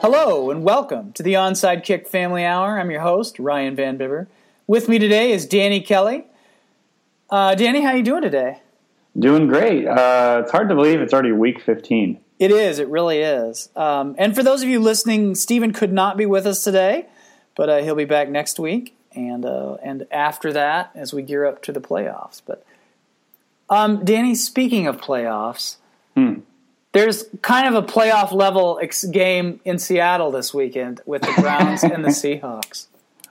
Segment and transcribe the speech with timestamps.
[0.00, 2.78] Hello and welcome to the Onside Kick Family Hour.
[2.78, 4.28] I'm your host Ryan Van Bibber.
[4.66, 6.24] With me today is Danny Kelly.
[7.30, 8.60] Uh, Danny, how are you doing today?
[9.18, 9.86] Doing great.
[9.86, 12.20] Uh, it's hard to believe it's already week 15.
[12.38, 12.78] It is.
[12.78, 13.70] It really is.
[13.74, 17.06] Um, and for those of you listening, Stephen could not be with us today,
[17.56, 21.44] but uh, he'll be back next week and uh, and after that as we gear
[21.44, 22.40] up to the playoffs.
[22.46, 22.64] But
[23.68, 25.76] um, Danny, speaking of playoffs,
[26.14, 26.40] Hmm.
[26.98, 31.84] There's kind of a playoff level ex- game in Seattle this weekend with the Browns
[31.84, 32.86] and the Seahawks.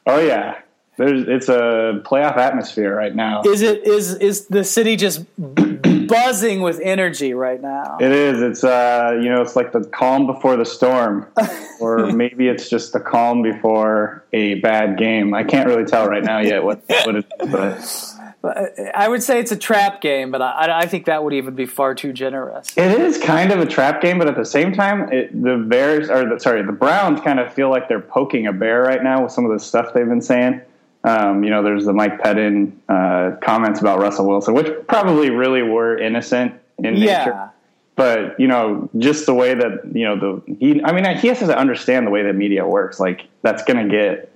[0.06, 0.60] Oh yeah,
[0.96, 3.42] there's it's a playoff atmosphere right now.
[3.44, 7.98] Is it is is the city just buzzing with energy right now?
[8.00, 8.42] It is.
[8.42, 11.28] It's uh, you know, it's like the calm before the storm,
[11.82, 15.34] or maybe it's just the calm before a bad game.
[15.34, 18.17] I can't really tell right now yet what what it is, but
[18.48, 21.66] I would say it's a trap game, but I, I think that would even be
[21.66, 22.78] far too generous.
[22.78, 24.18] it is kind of a trap game.
[24.18, 27.54] But at the same time, it, the Bears or the, sorry, the Browns kind of
[27.54, 30.22] feel like they're poking a bear right now with some of the stuff they've been
[30.22, 30.62] saying.
[31.04, 35.62] Um, you know, there's the Mike Pettine uh, comments about Russell Wilson, which probably really
[35.62, 37.52] were innocent in nature.
[37.96, 41.40] But you know just the way that you know the he i mean he has
[41.40, 44.32] to understand the way that media works like that's going to get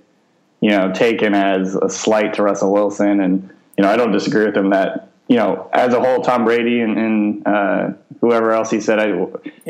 [0.60, 3.48] you know taken as a slight to russell wilson and
[3.82, 6.80] you know i don't disagree with him that you know as a whole tom brady
[6.80, 9.08] and, and uh, whoever else he said I,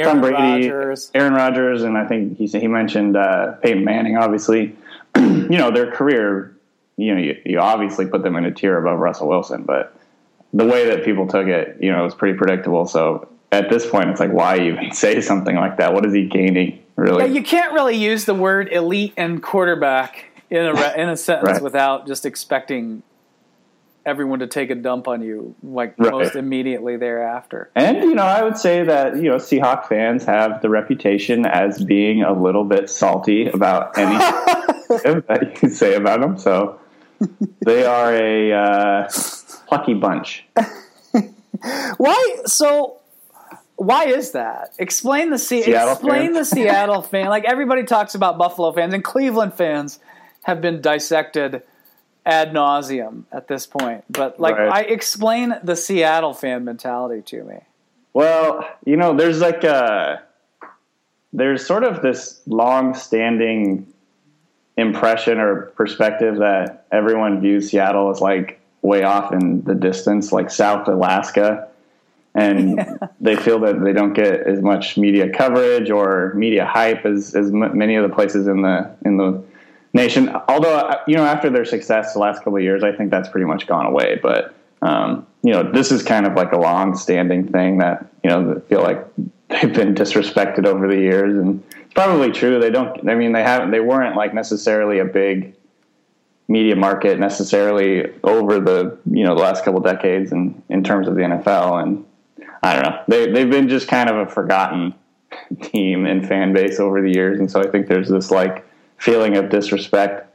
[0.03, 1.11] tom brady Rodgers.
[1.15, 4.77] aaron rodgers and i think he said he mentioned uh, peyton manning obviously
[5.17, 6.57] you know their career
[6.97, 9.97] you know you, you obviously put them in a tier above russell wilson but
[10.53, 12.87] the way that people took it, you know, was pretty predictable.
[12.87, 15.95] So at this point, it's like, why even say something like that?
[15.95, 17.25] What is he gaining, really?
[17.25, 21.53] Yeah, you can't really use the word elite and quarterback in a in a sentence
[21.55, 21.63] Right.
[21.63, 23.03] without just expecting
[24.05, 26.11] everyone to take a dump on you like Right.
[26.11, 27.71] most immediately thereafter.
[27.75, 31.83] and you know, I would say that you know, Seahawk fans have the reputation as
[31.85, 36.39] being a little bit salty about any that you can say about them.
[36.39, 36.79] So
[37.61, 39.09] they are a uh,
[39.69, 40.45] plucky bunch.
[41.99, 42.99] Why so?
[43.77, 44.75] Why is that?
[44.79, 46.51] Explain the Se- Seattle explain fans?
[46.51, 47.27] the Seattle fan.
[47.29, 49.99] Like everybody talks about Buffalo fans and Cleveland fans
[50.45, 51.63] have been dissected
[52.25, 54.05] ad nauseum at this point.
[54.11, 54.73] But like, Right.
[54.73, 57.57] I explain the Seattle fan mentality to me.
[58.15, 60.23] Well, you know, there's like a
[61.33, 63.87] there's sort of this long-standing
[64.77, 70.51] impression or perspective that everyone views Seattle as like way off in the distance, like
[70.51, 71.69] South Alaska,
[72.35, 77.35] and they feel that they don't get as much media coverage or media hype as
[77.35, 79.43] as m- many of the places in the in the
[79.93, 80.29] nation.
[80.49, 83.29] Although uh, you know, after their success the last couple of years, I think that's
[83.29, 84.19] pretty much gone away.
[84.23, 88.61] But um, you know, this is kind of like a long-standing thing that you know
[88.69, 89.05] feel like
[89.49, 92.59] they've been disrespected over the years, and it's probably true.
[92.61, 93.09] They don't.
[93.09, 93.71] I mean, they haven't.
[93.71, 95.55] They weren't like necessarily a big
[96.49, 101.15] media market necessarily over the you know the last couple decades, and in terms of
[101.15, 102.05] the NFL, and
[102.63, 103.03] I don't know.
[103.09, 104.95] They they've been just kind of a forgotten
[105.63, 108.67] team and fan base over the years, and so I think there's this like
[109.03, 110.29] feeling of disrespect.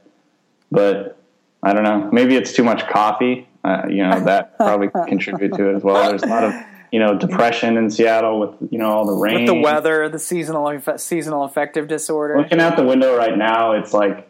[0.72, 1.18] But
[1.64, 2.10] I don't know.
[2.12, 3.48] Maybe it's too much coffee.
[3.64, 6.10] Uh, you know that probably contribute to it as well.
[6.10, 6.54] There's a lot of
[6.92, 10.20] you know depression in Seattle with you know all the rain, With the weather, the
[10.20, 12.38] seasonal seasonal affective disorder.
[12.38, 14.28] Looking out the window right now, it's like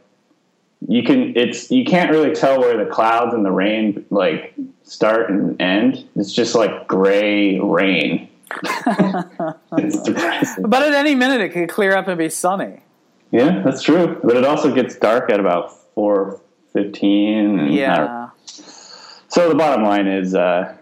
[0.88, 4.54] you can it's you can't really tell where the clouds and the rain like
[4.84, 6.08] start and end.
[6.16, 8.30] It's just like gray rain.
[8.64, 10.64] it's depressing.
[10.70, 12.82] But at any minute, it could clear up and be sunny.
[13.32, 14.20] Yeah, that's true.
[14.24, 16.42] But it also gets dark at about four
[16.74, 17.72] fifteen.
[17.72, 18.30] Yeah.
[19.28, 20.76] So the bottom line is, uh,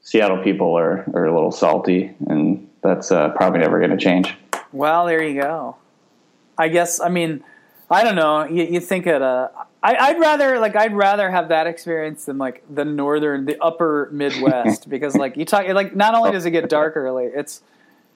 [0.00, 4.34] Seattle people are, are a little salty, and that's uh, probably never going to change.
[4.72, 5.76] Well, there you go.
[6.56, 7.00] I guess.
[7.00, 7.44] I mean,
[7.90, 8.44] I don't know.
[8.44, 9.20] You, you think it.
[9.20, 9.48] Uh,
[9.82, 14.08] I, I'd rather like I'd rather have that experience than like the northern, the upper
[14.12, 17.62] Midwest, because like you talk like not only does it get dark early, it's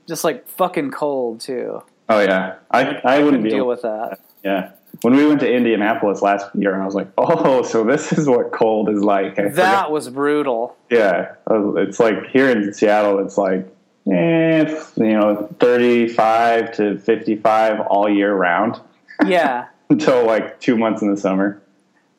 [0.07, 1.83] just like fucking cold too.
[2.15, 4.21] Oh yeah, I I wouldn't deal with that.
[4.45, 4.71] Yeah.
[5.01, 8.53] When we went to Indianapolis last year, I was like, oh, so this is what
[8.53, 9.39] cold is like.
[9.39, 10.77] I That forgot- was brutal.
[10.91, 11.35] yeah.
[11.51, 13.67] It's like here in Seattle, it's like,
[14.13, 18.81] eh, you know, 35 to 55 all year round
[19.27, 19.67] Yeah.
[19.91, 21.61] until like two months in the summer.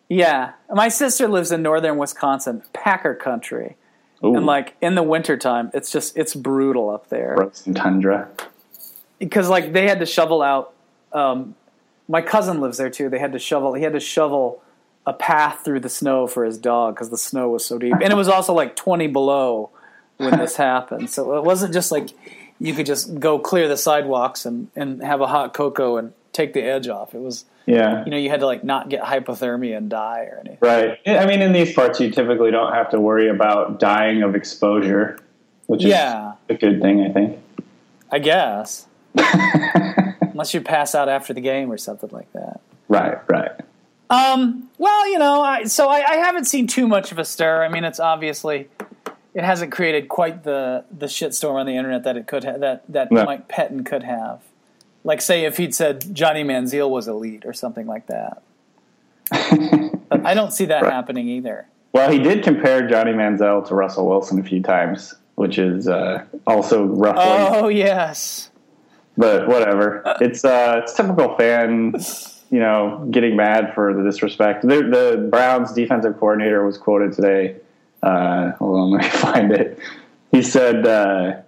[0.10, 0.54] Yeah.
[0.74, 3.76] My sister lives in northern Wisconsin, Packer country.
[4.24, 7.36] Ooh, And like in the wintertime, it's just it's brutal up there.
[7.36, 8.30] frozen tundra.
[9.20, 10.74] Because like they had to shovel out.
[11.12, 11.56] Um,
[12.08, 13.10] my cousin lives there too.
[13.10, 13.74] They had to shovel.
[13.74, 14.62] He had to shovel
[15.06, 18.12] a path through the snow for his dog because the snow was so deep, and
[18.12, 19.70] it was also like twenty below
[20.18, 21.10] when this happened.
[21.10, 22.10] So it wasn't just like
[22.60, 26.54] you could just go clear the sidewalks and, and have a hot cocoa and take
[26.54, 27.14] the edge off.
[27.14, 28.04] It was Yeah.
[28.06, 30.58] you know you had to like not get hypothermia and die or anything.
[30.62, 30.98] Right.
[31.06, 35.20] I mean, in these parts, you typically don't have to worry about dying of exposure,
[35.68, 36.34] which is Yeah.
[36.50, 37.40] a good thing, I think.
[38.12, 38.88] I guess
[40.32, 42.60] unless you pass out after the game or something like that.
[42.88, 43.52] Right, right.
[44.10, 47.64] Um, well, you know, I, so I, I haven't seen too much of a stir.
[47.64, 48.68] I mean, it's obviously
[49.34, 52.84] it hasn't created quite the the shitstorm on the internet that it could ha- that
[52.90, 53.24] that No.
[53.26, 54.42] Mike Pettine could have.
[55.06, 58.42] Like, say, if he'd said Johnny Manziel was elite or something like that.
[60.10, 60.94] but I don't see that Right.
[60.94, 61.68] happening either.
[61.92, 66.24] Well, he did compare Johnny Manziel to Russell Wilson a few times, which is uh,
[66.48, 67.26] also ruffling.
[67.64, 68.50] Oh yes,
[69.18, 70.02] but whatever.
[70.22, 71.96] It's uh, it's typical fan,
[72.50, 74.64] you know, getting mad for the disrespect.
[74.64, 77.58] The, the Browns defensive coordinator was quoted today.
[78.02, 79.80] Uh, hold on, let me find it.
[80.32, 81.42] He said uh,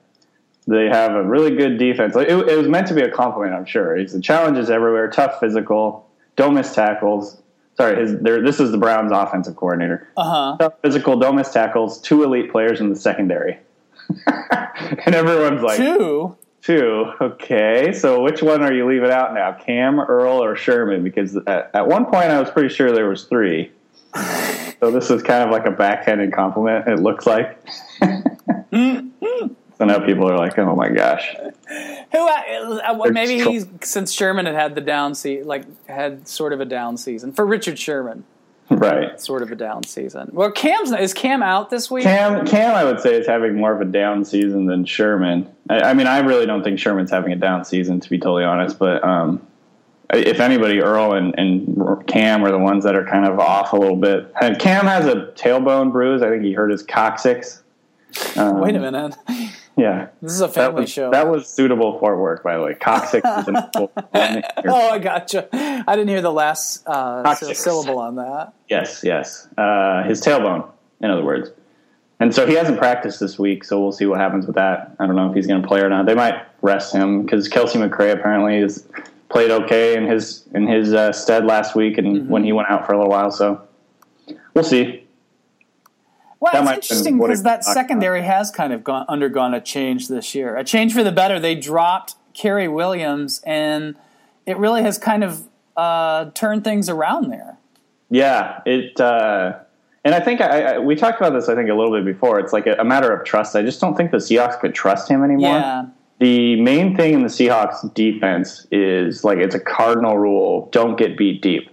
[0.68, 2.16] they have a really good defense.
[2.16, 3.98] Like, it, it was meant to be a compliment, I'm sure.
[3.98, 7.42] It's the challenges everywhere, tough physical, don't miss tackles.
[7.78, 10.08] Sorry, his, this is the Browns offensive coordinator.
[10.16, 10.58] uh huh.
[10.60, 13.60] Tough physical, don't miss tackles, two elite players in the secondary.
[14.28, 16.38] and everyone's like, Two.
[16.66, 17.12] Two.
[17.22, 21.04] Okay, so which one are you leaving out now, Kam, Earl, or Sherman?
[21.04, 23.72] Because at, at one point I was pretty sure there was three.
[24.80, 26.88] So this is kind of like a backhanded compliment.
[26.88, 27.60] It looks like.
[28.02, 31.36] so now people are like, "Oh my gosh!"
[32.12, 32.28] Who?
[32.28, 36.62] Uh, uh, maybe he's since Sherman had had the down season, like had sort of
[36.62, 38.24] a down season for Richard Sherman.
[38.92, 39.20] Right.
[39.20, 40.30] Sort of a down season.
[40.32, 42.04] Well, Kam's is Kam out this week?
[42.04, 45.50] Kam, Kam, I would say is having more of a down season than Sherman.
[45.70, 48.44] I, I mean, I really don't think Sherman's having a down season, to be totally
[48.44, 48.80] honest.
[48.80, 49.46] But um,
[50.14, 53.78] if anybody, Earl and, and Kam are the ones that are kind of off a
[53.78, 54.32] little bit.
[54.42, 56.22] And Kam has a tailbone bruise.
[56.22, 57.64] I think he hurt his coccyx.
[58.36, 59.16] Um, Wait a minute.
[59.78, 61.12] Yeah, This is a that family was, show.
[61.12, 62.76] that was suitable for work, by the way.
[62.76, 65.50] Coccyx is an oh, I gotcha.
[65.52, 68.54] I didn't hear the last uh, syllable on that.
[68.70, 69.48] Yes, yes.
[69.58, 70.70] Uh, his tailbone,
[71.02, 71.50] in other words.
[72.22, 74.96] And so he hasn't practiced this week, so we'll see what happens with that.
[75.00, 76.06] I don't know if he's going to play or not.
[76.06, 78.88] They might rest him because Kelcie McCray apparently has
[79.28, 82.30] played okay in his in his uh, stead last week, and Mm-hmm.
[82.30, 83.32] when he went out for a little while.
[83.32, 83.62] So
[84.54, 85.05] we'll see.
[86.46, 89.56] Well, That it's might have been interesting because that secondary has kind of gone, undergone
[89.56, 90.56] a change this year.
[90.56, 91.40] A change for the better.
[91.40, 93.96] They dropped Cary Williams, and
[94.46, 97.58] it really has kind of uh, turned things around there.
[98.12, 99.02] Yeah, it.
[99.02, 99.58] Uh,
[100.04, 101.50] and I think I, I, we talked about this.
[101.50, 102.40] I think a little bit before.
[102.40, 103.56] It's like a, a matter of trust.
[103.56, 105.58] I just don't think the Seahawks could trust him anymore.
[105.58, 105.86] Yeah.
[106.20, 111.18] The main thing in the Seahawks defense is like it's a cardinal rule: don't get
[111.18, 111.72] beat deep.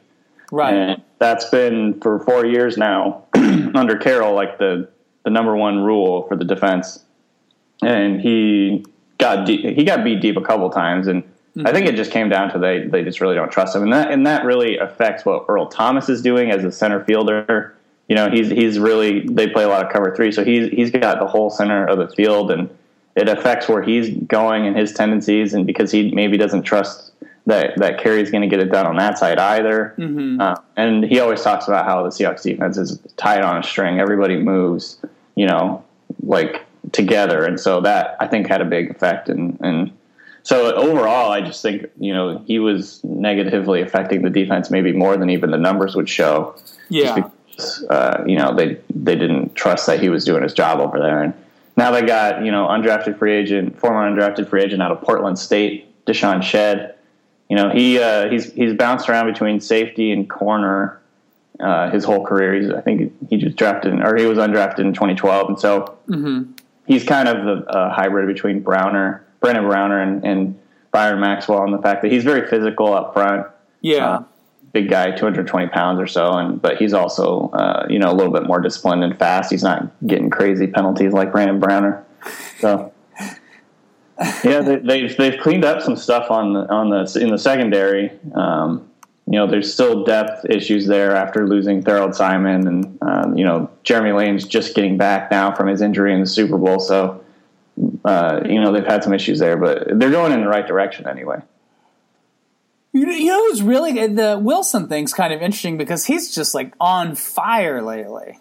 [0.53, 0.75] Right.
[0.75, 4.89] And that's been for four years now under Carroll, like the,
[5.25, 7.03] the number one rule for the defense.
[7.83, 8.85] And he
[9.19, 11.25] got deep, he got beat deep a couple times, and
[11.65, 11.97] I think it mm-hmm.
[11.97, 14.45] just came down to they they just really don't trust him, and that and that
[14.45, 17.77] really affects what Earl Thomas is doing as a center fielder.
[18.09, 20.91] You know, he's he's really they play a lot of cover three, so he's he's
[20.91, 22.71] got the whole center of the field, and
[23.17, 27.12] it affects where he's going and his tendencies, and because he maybe doesn't trust
[27.47, 29.95] that that Cary's going to get it done on that side either.
[30.41, 33.99] Uh, and he always talks about how the Seahawks defense is tied on a string.
[33.99, 34.99] Everybody moves,
[35.35, 35.85] you know,
[36.23, 39.29] like together, and so that I think had a big effect.
[39.29, 39.93] And and
[40.45, 45.17] so overall, I just think you know he was negatively affecting the defense maybe more
[45.17, 46.55] than even the numbers would show.
[46.89, 47.29] yeah.
[47.47, 50.99] Because, uh, you know they they didn't trust that he was doing his job over
[50.99, 51.35] there, and
[51.77, 55.39] now they got you know undrafted free agent, former undrafted free agent out of Portland
[55.39, 56.95] State, DeShawn Shead.
[57.53, 60.99] You know he uh, he's he's bounced around between safety and corner
[61.61, 62.55] uh, his whole career.
[62.55, 65.99] He's I think he just drafted or he was undrafted in 2012, and so
[66.87, 70.59] he's kind of a, uh, hybrid between Browner, Brandon Browner, and, and
[70.93, 73.47] Byron Maxwell, and the fact that he's very physical up front
[73.83, 74.09] Yeah.
[74.09, 74.25] uh,
[74.73, 78.33] big guy, 220 pounds or so, and but he's also uh, you know a little
[78.33, 79.51] bit more disciplined and fast.
[79.51, 82.03] He's not getting crazy penalties like Brandon Browner.
[82.61, 82.95] So
[84.45, 88.11] yeah, they, they've they've cleaned up some stuff on the on the in the secondary.
[88.35, 88.89] Um,
[89.27, 93.71] you know, there's still depth issues there after losing Tharold Simon, and um, you know
[93.85, 96.81] Jeremy Lane's just getting back now from his injury in the Super Bowl.
[96.81, 97.25] So
[98.05, 101.07] uh, you know they've had some issues there, but they're going in the right direction
[101.09, 101.41] anyway.
[102.93, 104.07] You you know who's really?
[104.07, 108.39] The Wilson thing's kind of interesting because he's just like on fire lately.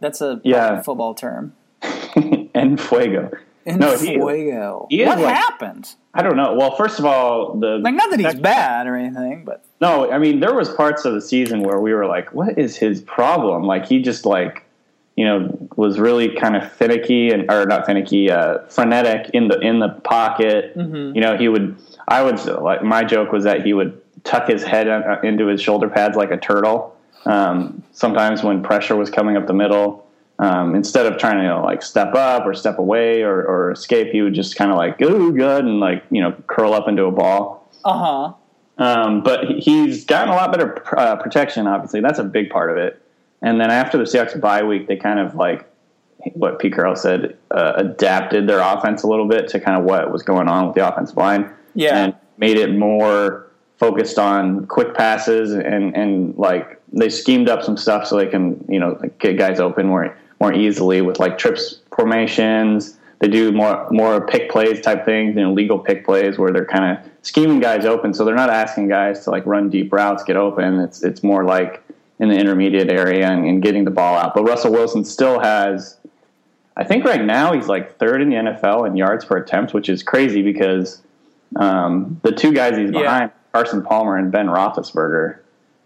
[0.00, 0.80] That's a Yeah.
[0.80, 1.54] football term.
[2.54, 3.30] and Fuego.
[3.66, 4.86] In No, he- fuego.
[4.90, 5.94] he what like- happened?
[6.14, 6.54] I don't know.
[6.54, 10.10] Well, first of all, the Like, not that he's bad or anything, but no.
[10.10, 13.00] I mean, there was parts of the season where we were like, "What is his
[13.02, 14.64] problem?" Like he just like,
[15.16, 19.60] you know, was really kind of finicky and or not finicky, uh, frenetic in the
[19.60, 20.76] in the pocket.
[20.76, 21.14] Mm-hmm.
[21.14, 21.76] You know, he would.
[22.08, 25.60] I would like my joke was that he would tuck his head uh, into his
[25.62, 26.96] shoulder pads like a turtle.
[27.26, 30.06] Um, sometimes when pressure was coming up the middle,
[30.40, 34.22] um, instead of trying to like step up or step away or, or escape, he
[34.22, 37.12] would just kind of like ooh good and like you know curl up into a
[37.12, 37.70] ball.
[37.84, 38.32] Uh huh.
[38.78, 41.66] Um, but he's gotten a lot better uh, protection.
[41.66, 43.02] Obviously, that's a big part of it.
[43.42, 45.70] And then after the Seahawks bye week, they kind of like
[46.34, 50.10] what Pete Carroll said, uh, adapted their offense a little bit to kind of what
[50.12, 51.50] was going on with the offensive line.
[51.74, 52.04] Yeah.
[52.04, 57.76] And made it more focused on quick passes and, and like they schemed up some
[57.76, 61.80] stuff so they can, you know, get guys open more, more easily with like trips
[61.94, 62.96] formations.
[63.18, 66.64] They do more, more pick plays type things, you know, legal pick plays where they're
[66.64, 68.14] kind of scheming guys open.
[68.14, 70.80] So they're not asking guys to like run deep routes, get open.
[70.80, 71.82] It's, it's more like,
[72.20, 74.34] in the intermediate area and, and, getting the ball out.
[74.34, 75.96] But Russell Wilson still has,
[76.76, 79.88] I think right now he's like third in the NFL in yards per attempt, which
[79.88, 81.00] is crazy because
[81.56, 83.52] um, the two guys he's behind, yeah.
[83.52, 85.38] Carson Palmer and Ben Roethlisberger,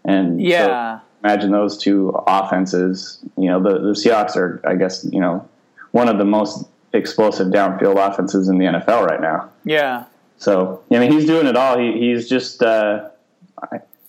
[0.03, 3.19] and yeah, so imagine those two offenses.
[3.37, 5.47] You know, the the Seahawks are, I guess, you know,
[5.91, 9.49] one of the most explosive downfield offenses in the NFL right now.
[9.63, 10.05] Yeah.
[10.37, 11.77] So I mean, he's doing it all.
[11.77, 12.61] He, he's just.
[12.61, 13.09] Uh,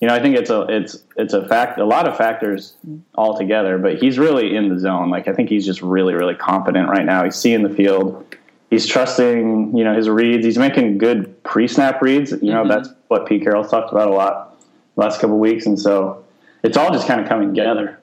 [0.01, 2.75] you know, I think it's a it's it's a fact a lot of factors
[3.15, 5.09] all together, but he's really in the zone.
[5.09, 7.25] Like I think he's just really really confident right now.
[7.25, 8.35] He's seeing the field.
[8.69, 10.45] He's trusting, you know, his reads.
[10.45, 12.33] He's making good pre-snap reads.
[12.33, 12.69] You know, mm-hmm.
[12.69, 14.59] that's what Pete Carroll's talked about a lot
[14.97, 16.26] last couple weeks, and so
[16.67, 18.01] it's all just kind of coming together.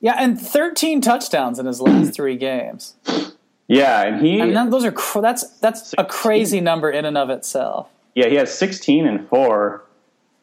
[0.00, 2.94] Yeah, and 13 touchdowns in his last three games.
[3.68, 4.40] Yeah, and he.
[4.40, 6.04] I mean, those are cr- that's that's 16.
[6.04, 7.88] a crazy number in and of itself.
[8.14, 9.84] Yeah, he has 16 and four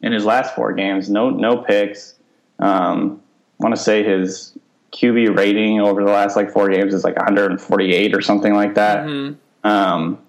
[0.01, 1.09] in his last four games.
[1.09, 2.15] No no picks.
[2.59, 3.21] Um,
[3.59, 4.57] I want to say his
[4.91, 9.05] QB rating over the last like four games is like 148 or something like that.
[9.05, 9.67] Mm-hmm.
[9.67, 10.19] Um,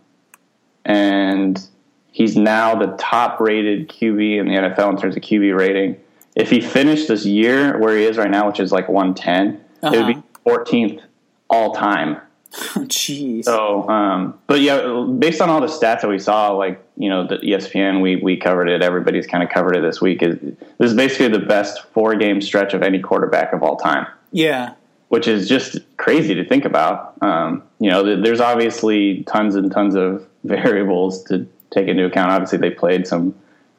[0.84, 1.66] and
[2.12, 5.96] he's now the top rated QB in the NFL in terms of QB rating.
[6.34, 9.94] If he finished this year where he is right now, which is like 110, uh-huh.
[9.94, 11.02] it would be 14th
[11.48, 12.20] all time
[12.54, 13.44] Jeez.
[13.44, 17.26] So, um, but yeah, based on all the stats that we saw, like you know,
[17.26, 18.80] the ESPN, we we covered it.
[18.80, 20.22] Everybody's kind of covered it this week.
[20.22, 20.38] Is
[20.78, 24.06] this is basically the best four game stretch of any quarterback of all time?
[24.30, 24.74] Yeah,
[25.08, 27.14] which is just crazy to think about.
[27.22, 32.30] Um, you know, there's obviously tons and tons of variables to take into account.
[32.30, 33.34] Obviously, they played some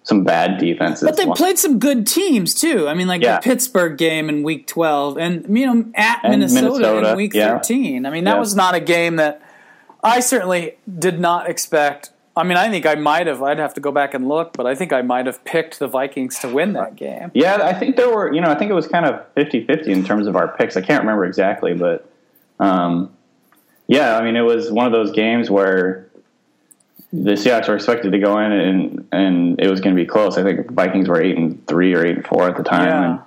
[0.05, 1.03] some bad defenses.
[1.03, 2.87] But they played some good teams too.
[2.87, 3.39] I mean, like yeah.
[3.39, 7.57] the Pittsburgh game in Week 12, and you know at Minnesota, Minnesota, in Week yeah.
[7.57, 8.05] 13.
[8.05, 8.39] I mean, that yeah.
[8.39, 9.41] was not a game that
[10.03, 12.11] I certainly did not expect.
[12.37, 13.41] I mean, I think I might have.
[13.41, 15.87] I'd have to go back and look, but I think I might have picked the
[15.87, 17.31] Vikings to win that game.
[17.33, 18.31] Yeah, I think there were.
[18.31, 20.77] You know, I think it was kind of 50-50 in terms of our picks.
[20.77, 22.07] I can't remember exactly, but
[22.59, 23.11] um,
[23.87, 26.04] yeah, I mean, it was one of those games where
[27.23, 30.37] the Seahawks were expected to go in and and it was going to be close.
[30.37, 32.87] I think Vikings were eight and three or eight and four at the time.
[32.87, 33.19] Yeah.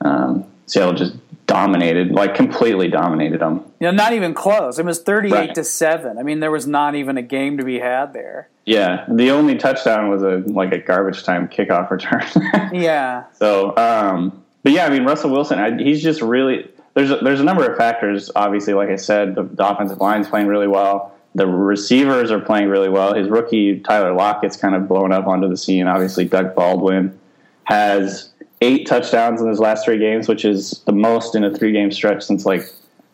[0.00, 1.14] And, um, Seattle just
[1.46, 3.64] dominated, like completely dominated them.
[3.78, 4.78] Yeah, not even close.
[4.78, 5.54] It was thirty-eight right.
[5.54, 6.18] to seven.
[6.18, 8.48] I mean, there was not even a game to be had there.
[8.64, 12.24] Yeah, the only touchdown was a like a garbage time kickoff return.
[12.72, 13.24] yeah.
[13.34, 17.40] So, um, but yeah, I mean, Russell Wilson, I, he's just really there's a, there's
[17.40, 18.30] a number of factors.
[18.34, 21.14] Obviously, like I said, the, the offensive line's playing really well.
[21.34, 23.14] The receivers are playing really well.
[23.14, 25.86] His rookie Tyler Lockett's kind of blown up onto the scene.
[25.86, 27.18] Obviously, Doug Baldwin
[27.64, 31.72] has eight touchdowns in his last three games, which is the most in a three
[31.72, 32.62] game stretch since like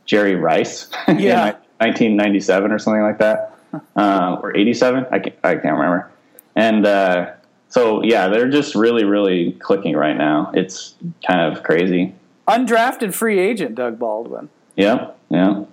[0.05, 1.49] Jerry Rice yeah.
[1.49, 3.57] in 1997 or something like that,
[3.97, 5.07] um, or 87.
[5.11, 6.11] I can't, I can't remember.
[6.57, 7.33] And uh,
[7.69, 10.51] so, yeah, they're just really, really clicking right now.
[10.55, 10.95] It's
[11.27, 12.15] kind of crazy.
[12.49, 14.49] Undrafted free agent Doug Baldwin.
[14.77, 15.65] Yeah, yeah.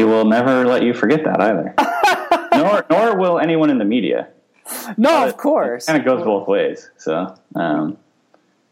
[0.00, 1.74] He will never let you forget that either.
[2.56, 4.28] nor nor will anyone in the media.
[4.96, 5.84] No, of course.
[5.84, 6.88] Kind of goes both ways.
[6.96, 7.98] So, um,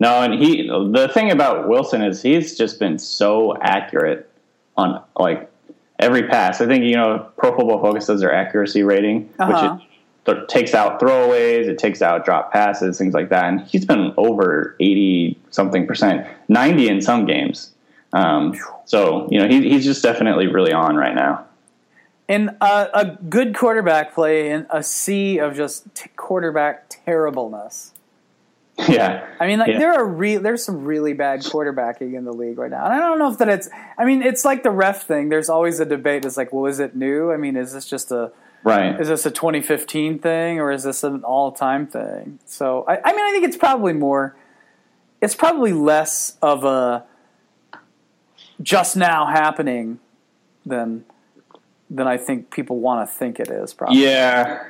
[0.00, 4.30] no, and he the thing about Wilson is he's just been so accurate
[4.78, 5.50] on like
[5.98, 6.62] every pass.
[6.62, 9.76] I think you know Pro Football Focus does their accuracy rating, uh-huh.
[10.24, 13.44] which it takes out throwaways, it takes out drop passes, things like that.
[13.44, 17.74] And he's been over eighty something percent, ninety in some games.
[18.12, 21.44] Um, so you know he, he's just definitely really on right now.
[22.28, 27.92] And uh, a good quarterback play in a sea of just t- quarterback terribleness.
[28.88, 29.78] Yeah, I mean, like yeah.
[29.80, 32.98] there are re- there's some really bad quarterbacking in the league right now, and I
[32.98, 33.68] don't know if that it's.
[33.98, 35.30] I mean, it's like the ref thing.
[35.30, 36.24] There's always a debate.
[36.24, 37.32] It's like, well, is it new?
[37.32, 38.30] I mean, is this just a
[38.62, 39.00] right?
[39.00, 42.38] Is this a 2015 thing or is this an all time thing?
[42.46, 44.36] So, I, I mean, I think it's probably more.
[45.20, 47.04] It's probably less of a
[48.62, 50.00] just now happening
[50.64, 51.04] than
[51.90, 53.72] than I think people want to think it is.
[53.72, 54.02] Probably.
[54.02, 54.64] Yeah,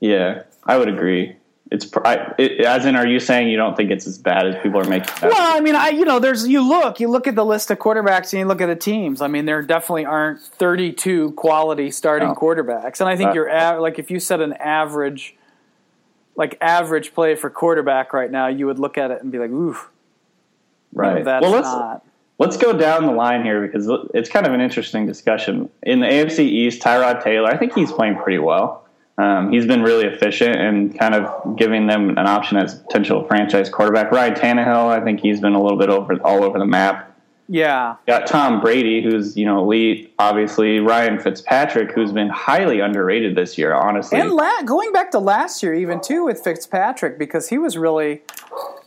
[0.00, 1.36] yeah, I would agree.
[1.70, 4.54] It's I, it, as in, are you saying you don't think it's as bad as
[4.62, 5.08] people are making?
[5.08, 7.70] It well, I mean, I you know, there's you look, you look at the list
[7.70, 9.20] of quarterbacks and you look at the teams.
[9.20, 12.34] I mean, there definitely aren't 32 quality starting no.
[12.34, 15.36] quarterbacks, and I think uh, you're av- like if you set an average,
[16.36, 19.50] like average play for quarterback right now, you would look at it and be like,
[19.50, 19.90] oof,
[20.92, 21.18] right?
[21.18, 22.04] No, that's well, let's, not.
[22.38, 25.70] Let's go down the line here because it's kind of an interesting discussion.
[25.84, 28.84] In the AFC East, Tyrod Taylor, I think he's playing pretty well.
[29.16, 33.68] Um, he's been really efficient and kind of giving them an option as potential franchise
[33.70, 34.10] quarterback.
[34.10, 37.12] Ryan Tannehill, I think he's been a little bit over all over the map.
[37.46, 40.14] Yeah, got Tom Brady, who's you know elite.
[40.18, 44.18] Obviously, Ryan Fitzpatrick, who's been highly underrated this year, honestly.
[44.18, 48.22] And la- going back to last year, even too with Fitzpatrick, because he was really,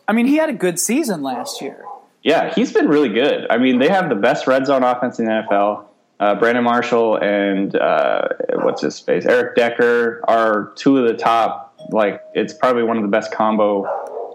[0.08, 1.86] I mean, he had a good season last year.
[2.28, 3.48] Yeah, he's been really good.
[3.50, 5.86] I mean, they have the best red zone offense in the NFL
[6.20, 8.28] uh, Brandon Marshall and uh,
[8.62, 11.76] what's his face, Eric Decker are two of the top.
[11.90, 13.84] Like it's probably one of the best combo,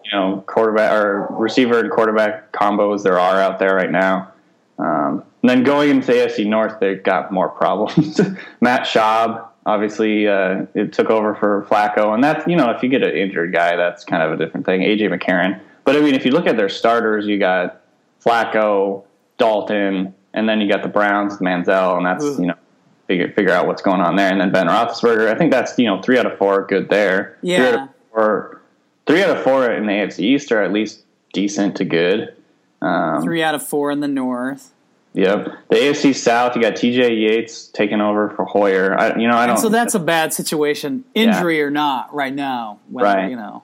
[0.05, 4.33] you know, quarterback or receiver and quarterback combos there are out there right now.
[4.79, 8.21] Um, and then going into the AFC North, they've got more problems.
[8.61, 12.89] Matt Schaub, obviously, uh, it took over for Flacco, and that's you know, if you
[12.89, 14.81] get an injured guy, that's kind of a different thing.
[14.81, 17.82] AJ McCarron, but I mean, if you look at their starters, you got
[18.25, 19.05] Flacco,
[19.38, 22.55] Dalton, and then you got the Browns, Manziel, and that's you know
[23.07, 24.31] figure figure out what's going on there.
[24.31, 27.38] And then Ben Roethlisberger, I think that's you know three out of four good there.
[27.43, 28.62] Yeah, three out of four,
[29.07, 32.35] three out of four in the AFC East are at least decent to good.
[32.81, 34.73] Um, three out of four in the North.
[35.14, 37.14] Yep, the AFC South, you got T.J.
[37.14, 38.99] Yates taking over for Hoyer.
[38.99, 39.57] I, you know, I don't.
[39.57, 41.64] And so that's a bad situation, injury yeah.
[41.64, 42.79] or not, right now.
[42.88, 43.31] When, right.
[43.31, 43.62] You know.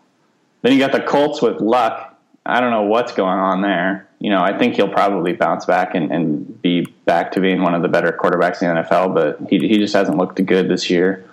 [0.60, 2.07] Then you got the Colts with Luck.
[2.48, 5.94] I don't know what's going on there you know, I think he'll probably bounce back
[5.94, 9.48] and, and be back to being one of the better quarterbacks in the NFL, but
[9.48, 11.24] he, he just hasn't looked good this year.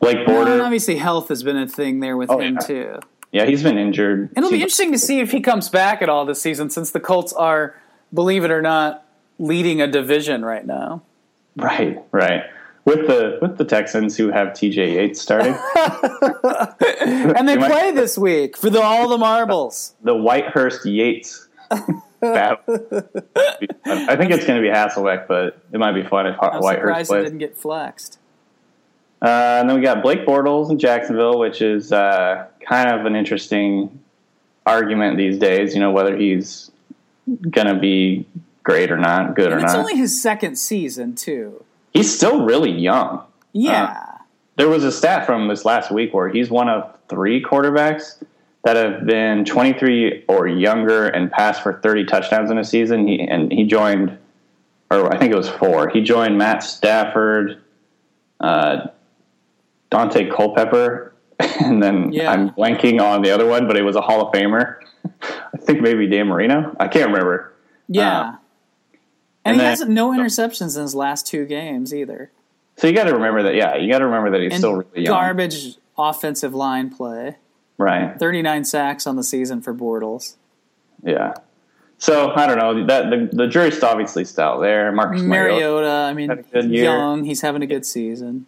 [0.00, 0.52] Blake Border.
[0.52, 2.66] Well, obviously, health has been a thing there with oh, him, yeah.
[2.66, 3.00] too.
[3.32, 4.30] Yeah, he's been injured.
[4.36, 7.00] It'll be interesting to see if he comes back at all this season since the
[7.00, 7.74] Colts are,
[8.12, 9.06] believe it or not,
[9.38, 11.02] leading a division right now.
[11.56, 12.44] Right, right.
[12.84, 15.54] With the with the Texans who have TJ Yates starting.
[17.36, 19.94] and they play this week for the all the marbles.
[20.02, 21.48] The Whitehurst Yates
[22.20, 22.58] battle.
[23.86, 27.06] I think it's going to be Hasselbeck, but it might be fun if I'm Whitehurst
[27.06, 27.24] plays.
[27.24, 28.18] didn't get flexed.
[29.20, 33.14] Uh, and then we got Blake Bortles in Jacksonville, which is uh, kind of an
[33.14, 34.00] interesting
[34.66, 35.74] argument these days.
[35.74, 36.70] You know whether he's
[37.48, 38.26] going to be
[38.64, 39.80] great or not, good and or it's not.
[39.80, 41.64] It's only his second season too.
[41.92, 43.24] He's still really young.
[43.52, 43.84] Yeah.
[43.84, 44.22] Uh,
[44.56, 48.22] there was a stat from this last week where he's one of three quarterbacks
[48.64, 53.06] that have been 23 or younger and passed for 30 touchdowns in a season.
[53.06, 54.16] He, and he joined,
[54.90, 55.88] or I think it was four.
[55.88, 57.60] He joined Matt Stafford,
[58.40, 58.86] uh,
[59.90, 62.30] Daunte Culpepper, and then yeah.
[62.30, 64.76] I'm blanking on the other one, but it was a Hall of Famer.
[65.22, 66.76] I think maybe Dan Marino.
[66.78, 67.52] I can't remember.
[67.88, 68.20] Yeah.
[68.20, 68.36] Uh,
[69.44, 72.30] and, and, he then, has no interceptions in his last two games either.
[72.76, 73.54] So you got to remember that.
[73.54, 75.14] Yeah, you got to remember that he's and still really young.
[75.14, 77.36] Garbage offensive line play.
[77.78, 78.18] Right.
[78.18, 80.36] 39 sacks on the season for Bortles.
[81.02, 81.34] Yeah.
[81.98, 84.90] So I don't know that the, the jury's obviously still out there.
[84.90, 87.24] Marcus Mariota, Mariota I mean, he's young.
[87.24, 88.46] He's having a good season.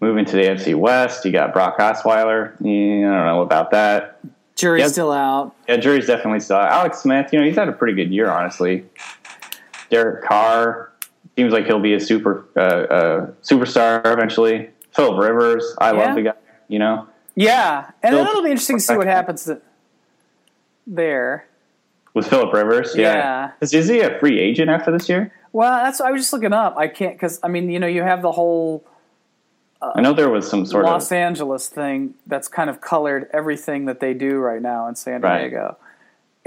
[0.00, 2.52] Moving to the AFC West, you got Brock Osweiler.
[2.60, 4.20] Yeah, I don't know about that.
[4.54, 5.56] Jury's yeah, still out.
[5.68, 6.70] Yeah, jury's definitely still out.
[6.70, 8.84] Alex Smith, you know, he's had a pretty good year, honestly.
[9.90, 10.92] Derek Carr
[11.36, 14.70] seems like he'll be a super uh, uh, superstar eventually.
[14.94, 15.98] Philip Rivers, I yeah.
[15.98, 16.32] love the guy.
[16.68, 19.48] You know, yeah, and Phillip, it'll be interesting to see what happens
[20.86, 21.46] there
[22.14, 22.94] with Philip Rivers.
[22.96, 23.50] Yeah, yeah.
[23.60, 25.32] Is, is he a free agent after this year?
[25.52, 26.76] Well, that's I was just looking up.
[26.76, 28.84] I can't because I mean you know you have the whole.
[29.80, 32.80] Uh, I know there was some sort Los of Los Angeles thing that's kind of
[32.80, 35.56] colored everything that they do right now in San Diego.
[35.56, 35.76] Right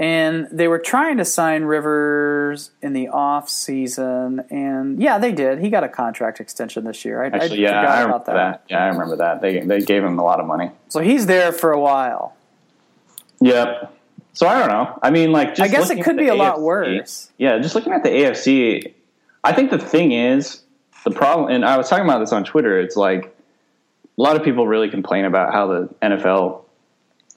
[0.02, 5.60] and they were trying to sign Rivers in the off season, and yeah, they did.
[5.60, 7.22] He got a contract extension this year.
[7.22, 8.34] I, Actually, I yeah, I remember that.
[8.34, 8.62] that.
[8.68, 9.40] Yeah, I remember that.
[9.40, 12.34] They they gave him a lot of money, so he's there for a while.
[13.40, 13.96] Yep.
[14.32, 14.98] So I don't know.
[15.02, 17.30] I mean, like, I guess it could be a AFC, lot worse.
[17.38, 18.94] Yeah, just looking at the AFC,
[19.44, 20.62] I think the thing is
[21.04, 22.80] the problem, and I was talking about this on Twitter.
[22.80, 26.64] It's like a lot of people really complain about how the NFL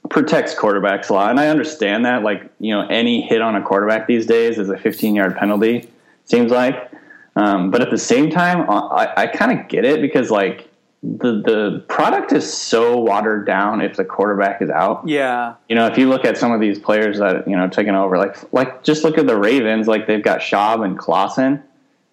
[0.09, 2.23] protects quarterbacks a lot, and I understand that.
[2.23, 5.89] Like you know, any hit on a quarterback these days is a 15 yard penalty.
[6.25, 6.91] Seems like,
[7.35, 10.69] um, but at the same time, I, I kind of get it because like
[11.03, 15.07] the the product is so watered down if the quarterback is out.
[15.07, 15.55] Yeah.
[15.69, 18.17] You know, if you look at some of these players that you know taking over,
[18.17, 21.61] like like just look at the Ravens, like they've got Schaub and Clausen.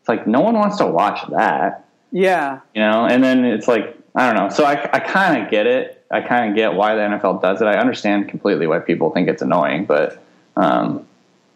[0.00, 1.86] It's like no one wants to watch that.
[2.10, 2.60] Yeah.
[2.74, 4.54] You know, and then it's like I don't know.
[4.54, 6.01] So I I kind of get it.
[6.12, 7.64] I kind of get why the NFL does it.
[7.64, 10.22] I understand completely why people think it's annoying, but
[10.56, 11.06] um,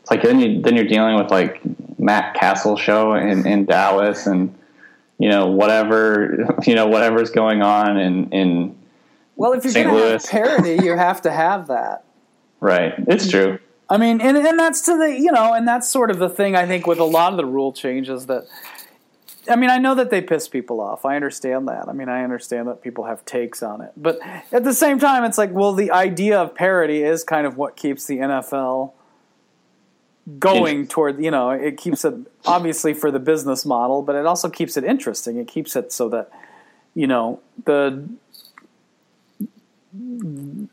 [0.02, 1.60] it's like then you then you're dealing with like
[1.98, 4.56] Matt Cassel show in, in Dallas and
[5.18, 8.76] you know whatever you know whatever's going on in in
[9.36, 9.86] Well, if you're St.
[9.86, 10.30] going to have Louis.
[10.30, 12.04] parity, you have to have that.
[12.60, 12.94] right.
[13.06, 13.58] It's true.
[13.88, 16.56] I mean, and and that's to the you know, and that's sort of the thing
[16.56, 18.46] I think with a lot of the rule changes that.
[19.48, 21.04] I mean, I know that they piss people off.
[21.04, 21.88] I understand that.
[21.88, 24.18] I mean, I understand that people have takes on it, but
[24.52, 27.76] at the same time, it's like, well, the idea of parity is kind of what
[27.76, 28.92] keeps the NFL
[30.38, 31.22] going toward.
[31.22, 34.84] You know, it keeps it obviously for the business model, but it also keeps it
[34.84, 35.36] interesting.
[35.36, 36.30] It keeps it so that
[36.94, 38.08] you know the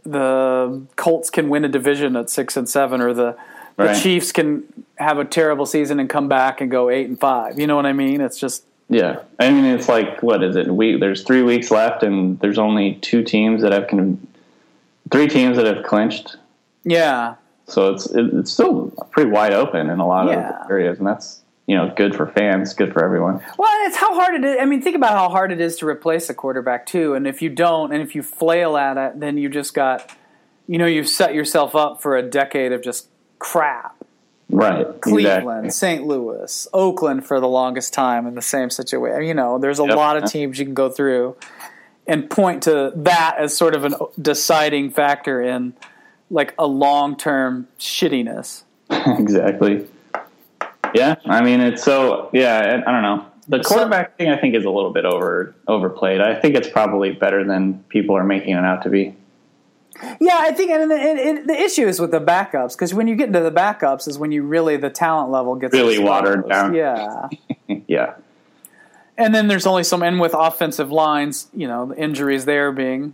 [0.06, 3.38] the Colts can win a division at six and seven, or the
[3.78, 4.02] the Right.
[4.02, 4.64] Chiefs can
[4.98, 7.60] have a terrible season and come back and go eight and five.
[7.60, 8.22] You know what I mean?
[8.22, 10.68] It's just Yeah, I mean it's like what is it?
[10.68, 14.26] We there's three weeks left, and there's only two teams that have con-
[15.12, 16.38] three teams that have clinched.
[16.84, 20.64] yeah, So it's it's still pretty wide open in a lot Yeah.
[20.64, 23.40] of areas, and that's you know good for fans, good for everyone.
[23.58, 24.58] Well, it's how hard it is.
[24.60, 27.14] I mean, think about how hard it is to replace a quarterback too.
[27.16, 30.12] And if you don't, and if you flail at it, then you just got,
[30.68, 33.08] you know, you've set yourself up for a decade of just
[33.44, 33.96] crap.
[34.50, 35.70] Right, Cleveland, exactly.
[35.72, 36.06] St.
[36.06, 39.24] Louis, Oakland for the longest time in the same situation.
[39.24, 39.96] You know, there's a Yep.
[39.96, 41.36] lot of teams you can go through
[42.08, 45.74] and point to that as sort of a deciding factor in
[46.30, 48.64] like a long term shittiness.
[48.90, 49.88] exactly.
[50.94, 52.82] Yeah, I mean it's so yeah.
[52.86, 53.26] I- I don't know.
[53.48, 56.22] The So- quarterback thing I think is a little bit over overplayed.
[56.22, 59.16] I think it's probably better than people are making it out to be.
[60.20, 63.16] Yeah, I think, and, and, and the issue is with the backups because when you
[63.16, 66.74] get into the backups is when you really the talent level gets Really watered down.
[66.74, 67.30] Yeah,
[67.88, 68.16] yeah,
[69.18, 73.14] and then there's only some, and with offensive lines, you know, the injuries there being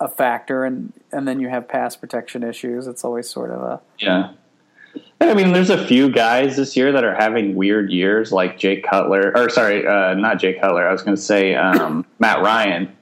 [0.00, 2.86] a factor, and and then you have pass protection issues.
[2.86, 4.32] It's always sort of a yeah.
[5.20, 8.58] And I mean, there's a few guys this year that are having weird years, like
[8.58, 10.86] Jake Cutler, or sorry, uh, not Jake Cutler.
[10.86, 12.94] I was going to say um, Matt Ryan.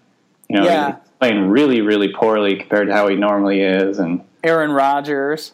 [0.49, 0.97] You know, Yeah.
[1.23, 5.53] Playing really, really poorly compared to how he normally is, and Aaron Rodgers.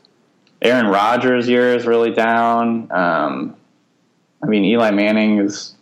[0.62, 2.90] Aaron Rodgers' year is really down.
[2.90, 3.54] Um,
[4.42, 5.74] I mean, Eli Manning is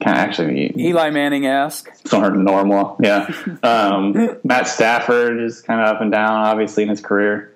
[0.00, 1.90] kind of actually Eli Manning esque.
[2.08, 2.96] sort of normal.
[3.00, 3.32] Yeah.
[3.62, 7.54] Um, Matt Stafford is kind of up and down, obviously, in his career.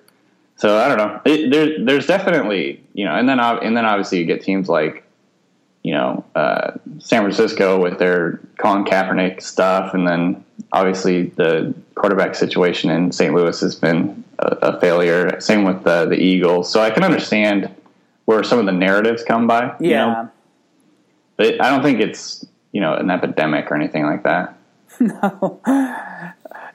[0.55, 1.21] So I don't know.
[1.25, 5.02] It, there, there's definitely, you know, and then and then obviously you get teams like,
[5.83, 12.35] you know, uh, San Francisco with their Colin Kaepernick stuff, and then obviously the quarterback
[12.35, 13.33] situation in St.
[13.33, 15.39] Louis has been a, a failure.
[15.41, 16.71] Same with the the Eagles.
[16.71, 17.69] So I can understand
[18.25, 19.75] where some of the narratives come by.
[19.79, 20.05] you Yeah.
[20.05, 20.29] know?
[21.35, 24.57] but I don't think it's you know an epidemic or anything like that.
[24.99, 25.59] No.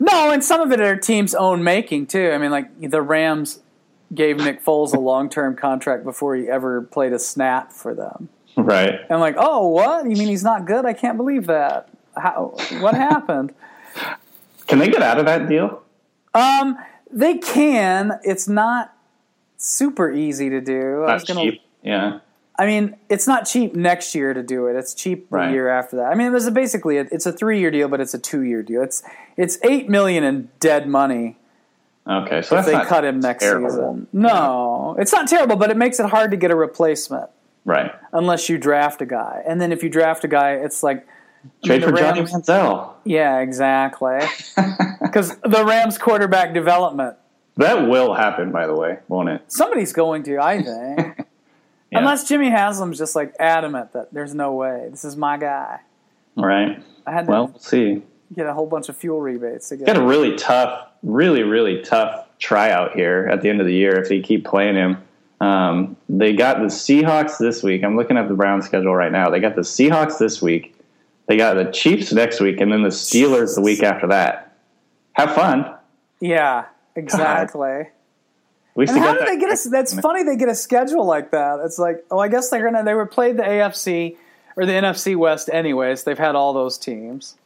[0.00, 2.30] No, and some of it are teams' own making too.
[2.30, 3.60] I mean, like the Rams
[4.14, 8.28] gave Nick Foles a long term contract before he ever played a snap for them.
[8.58, 8.90] Right.
[9.00, 10.04] And I'm like, oh, what?
[10.04, 10.84] You mean he's not good?
[10.84, 11.88] I can't believe that.
[12.16, 12.54] How?
[12.80, 13.54] What happened?
[14.66, 15.82] Can they get out of that deal?
[16.34, 16.76] Um,
[17.10, 18.18] they can.
[18.22, 18.94] It's not
[19.56, 21.04] super easy to do.
[21.04, 21.40] I was gonna.
[21.40, 21.62] cheap.
[21.82, 22.18] Yeah.
[22.58, 24.76] I mean, it's not cheap next year to do it.
[24.76, 25.52] It's cheap the Right.
[25.52, 26.06] year after that.
[26.12, 28.18] I mean, it was a basically a, it's a three year deal, but it's a
[28.18, 28.82] two year deal.
[28.82, 29.02] It's
[29.38, 31.36] it's eight million in dead money
[32.06, 32.42] Okay.
[32.42, 33.68] So if that's they cut him next terrible.
[33.70, 34.06] season.
[34.12, 37.30] No, it's not terrible, but it makes it hard to get a replacement
[37.64, 37.92] Right.
[38.12, 39.42] unless you draft a guy.
[39.46, 41.06] And then if you draft a guy, it's like
[41.64, 42.92] Trade for Johnny Manziel.
[43.04, 44.20] yeah, exactly.
[45.00, 47.16] Because the Rams quarterback development,
[47.56, 49.42] That will happen, by the way, won't it?
[49.50, 51.26] somebody's going to, I think.
[51.90, 52.00] Yeah.
[52.00, 54.88] Unless Jimmy Haslam's just like adamant that there's no way.
[54.90, 55.80] This is my guy.
[56.36, 56.82] Right.
[57.06, 58.02] I had to Well, we'll see.
[58.34, 59.86] get a whole bunch of fuel rebates to get.
[59.86, 63.98] Got a really tough, really, really tough tryout here at the end of the year
[63.98, 64.98] if they keep playing him.
[65.40, 67.84] Um, they got the Seahawks this week.
[67.84, 69.30] I'm looking at the Browns schedule right now.
[69.30, 70.74] They got the Seahawks this week.
[71.26, 74.56] They got the Chiefs next week, and then the Steelers the week after that.
[75.12, 75.72] Have fun.
[76.20, 76.64] Yeah,
[76.96, 77.68] exactly.
[77.70, 77.92] At
[78.76, 79.68] least And how do they get a?
[79.68, 80.22] That's funny.
[80.22, 81.60] They get a schedule like that.
[81.64, 82.84] It's like, oh, I guess they're gonna.
[82.84, 84.16] They were played the AFC
[84.56, 86.04] or the NFC West anyways.
[86.04, 87.36] They've had all those teams,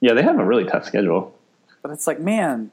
[0.00, 1.34] Yeah, they have a really tough schedule.
[1.82, 2.70] but it's like, man,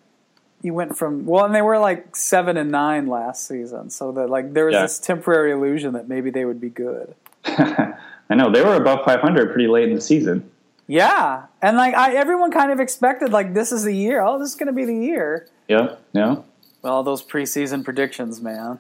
[0.65, 3.89] you went from well, and they were like seven and nine last season.
[3.91, 4.81] So that like there was Yeah.
[4.81, 7.13] this temporary illusion that maybe they would be good.
[7.45, 10.49] I know they were above 500 pretty late in the season.
[10.87, 14.21] Yeah, and like I, everyone kind of expected like this is the year.
[14.21, 15.47] Oh, this is going to be the year.
[15.67, 16.37] Yeah, yeah.
[16.81, 18.79] Well, those preseason predictions, man.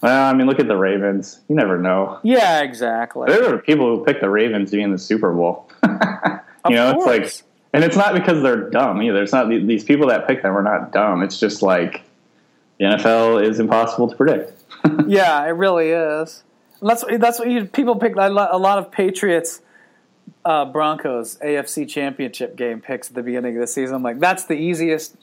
[0.00, 1.40] Well, I mean, look at the Ravens.
[1.48, 2.18] You never know.
[2.24, 3.26] Yeah, exactly.
[3.28, 5.70] There are people who pick the Ravens to be in the Super Bowl.
[5.84, 7.06] you know, course.
[7.16, 9.20] it's like, and it's not because they're dumb either.
[9.20, 11.24] It's not these people that pick them are not dumb.
[11.24, 12.04] It's just like
[12.78, 14.52] the NFL is impossible to predict.
[15.08, 16.44] yeah, it really is.
[16.80, 18.14] And that's that's what you, people pick.
[18.14, 19.60] A lot of Patriots,
[20.44, 23.96] uh, Broncos AFC Championship game picks at the beginning of the season.
[23.96, 25.16] I'm like, that's the easiest.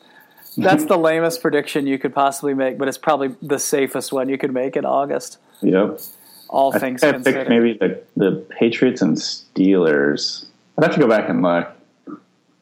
[0.57, 4.37] That's the lamest prediction you could possibly make, but it's probably the safest one you
[4.37, 5.37] could make in August.
[5.61, 6.01] Yep.
[6.49, 7.47] All I things I considered.
[7.47, 10.47] picked maybe the, the Patriots and Steelers.
[10.77, 11.77] I'd have to go back and look.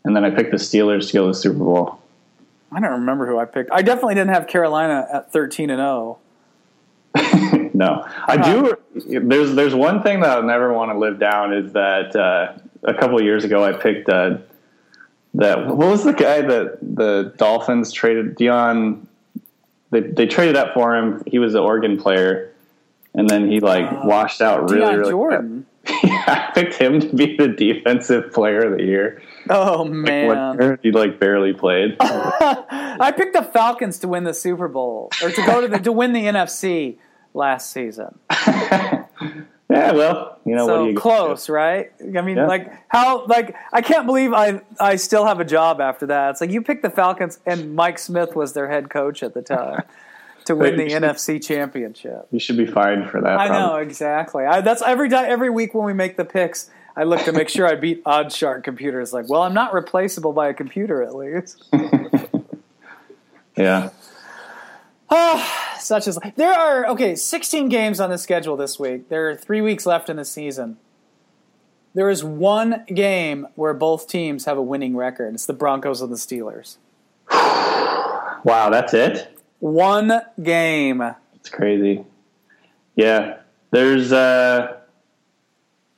[0.03, 1.99] And then I picked the Steelers to go to the Super Bowl.
[2.71, 3.71] I don't remember who I picked.
[3.71, 6.19] I definitely didn't have Carolina at 13 and oh.
[6.19, 6.19] 0.
[7.73, 8.75] no, I do.
[9.19, 12.93] There's there's one thing that I'll never want to live down is that uh, a
[12.93, 14.37] couple of years ago I picked uh,
[15.33, 15.67] that.
[15.67, 19.07] What was the guy that the Dolphins traded Dion?
[19.89, 21.23] They they traded up for him.
[21.25, 22.53] He was an Oregon player,
[23.15, 25.11] and then he like washed out really Dion really.
[25.11, 25.57] Jordan.
[25.57, 25.58] yeah,
[26.03, 29.21] I picked him to be the defensive player of the year.
[29.49, 30.59] Oh man.
[30.59, 31.97] year, he like barely played.
[32.01, 35.91] I picked the Falcons to win the Super Bowl or to go to the to
[35.91, 36.97] win the NFC
[37.33, 38.19] last season.
[38.29, 39.05] yeah,
[39.67, 41.91] well, you know what so you close, right?
[42.01, 42.47] I mean, Yeah.
[42.47, 46.31] like how like I can't believe I I still have a job after that.
[46.31, 49.41] It's like you picked the Falcons and Mike Smith was their head coach at the
[49.41, 49.83] time
[50.49, 52.27] to win the NFC championship.
[52.31, 53.39] You should be fined for that.
[53.39, 54.45] I know exactly.
[54.45, 56.69] I, that's every every week when we make the picks.
[56.95, 59.13] I look to make sure I beat OddsShark computers.
[59.13, 61.69] Like, well, I'm not replaceable by a computer at least.
[63.57, 63.89] Yeah.
[65.09, 69.09] Oh, Such as there are okay, 16 games on the schedule this week.
[69.09, 70.77] There are three weeks left in the season.
[71.93, 75.33] There is one game where both teams have a winning record.
[75.33, 76.77] It's the Broncos and the Steelers.
[78.45, 79.38] Wow, that's it.
[79.59, 81.01] One game.
[81.35, 82.05] It's crazy.
[82.95, 83.37] Yeah.
[83.71, 84.77] There's uh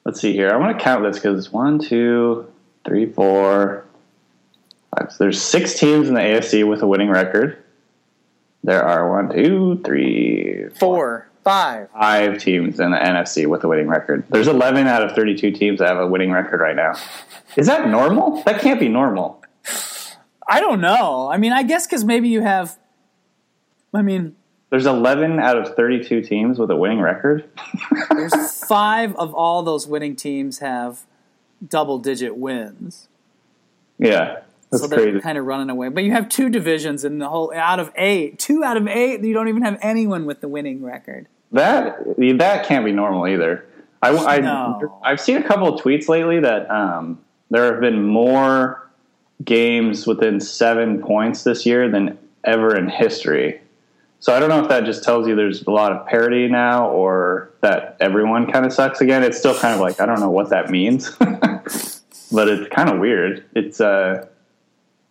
[0.06, 0.52] let's see here.
[0.52, 2.52] I want to count this because it's one, two,
[2.86, 3.86] three, four,
[4.97, 5.12] five.
[5.12, 7.63] So there's six teams in the AFC with a winning record.
[8.63, 11.89] There are one, two, three, Four, five.
[11.91, 14.24] five teams in the NFC with a winning record.
[14.30, 16.93] There's 11 out of 32 teams that have a winning record right now.
[17.56, 18.43] Is that normal?
[18.43, 19.41] That can't be normal.
[20.47, 21.28] I don't know.
[21.32, 22.78] I mean, I guess because maybe you have.
[23.93, 24.36] I mean,
[24.69, 27.49] There's 11 out of 32 teams with a winning record.
[28.10, 28.34] there's
[28.65, 31.01] five of all those winning teams have
[31.67, 33.08] double digit wins.
[33.97, 34.39] Yeah,
[34.71, 35.19] that's so they're crazy.
[35.19, 35.89] kind of running away.
[35.89, 38.39] But you have two divisions in the whole out of eight.
[38.39, 41.27] Two out of eight, you don't even have anyone with the winning record.
[41.51, 41.99] That
[42.38, 43.65] that can't be normal either.
[44.01, 44.99] I, I No.
[45.04, 47.19] I've seen a couple of tweets lately that um,
[47.51, 48.89] there have been more
[49.43, 53.61] games within seven points this year than ever in history.
[54.21, 56.88] So I don't know if that just tells you there's a lot of parity now,
[56.89, 59.23] or that everyone kind of sucks again.
[59.23, 61.10] It's still kind of like I don't know what that means,
[62.31, 63.43] but it's kind of weird.
[63.55, 64.27] It's uh,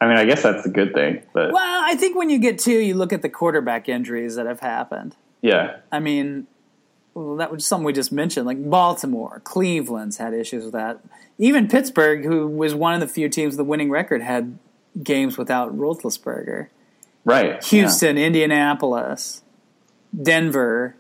[0.01, 2.59] I mean, I guess that's a good thing, but Well, I think when you get
[2.61, 5.17] to, you look at the quarterback injuries that have happened.
[5.43, 6.47] yeah, I mean,
[7.13, 8.47] well, that was something we just mentioned.
[8.47, 11.01] Like Baltimore, Cleveland's had issues with that.
[11.37, 14.57] Even Pittsburgh, who was one of the few teams with the winning record, had
[15.03, 16.69] games without Roethlisberger.
[17.25, 17.53] Right.
[17.53, 17.61] yeah.
[17.63, 19.43] Houston, Indianapolis,
[20.21, 20.97] Denver,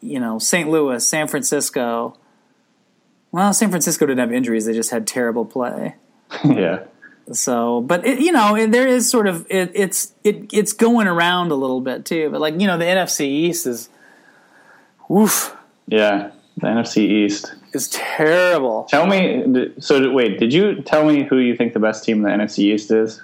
[0.00, 0.68] you know, St.
[0.70, 2.16] Louis, San Francisco.
[3.30, 5.96] Well, San Francisco didn't have injuries; they just had terrible play.
[6.44, 6.84] yeah.
[7.32, 11.06] So, but it, you know, it, there is sort of it, it's it it's going
[11.06, 12.30] around a little bit too.
[12.30, 13.90] But like you know, the NFC East is,
[15.08, 15.54] woof,
[15.86, 17.54] Yeah, the NFC East.
[17.74, 18.84] is terrible.
[18.84, 19.72] Tell me.
[19.78, 22.60] So wait, did you tell me who you think the best team in the NFC
[22.60, 23.22] East is?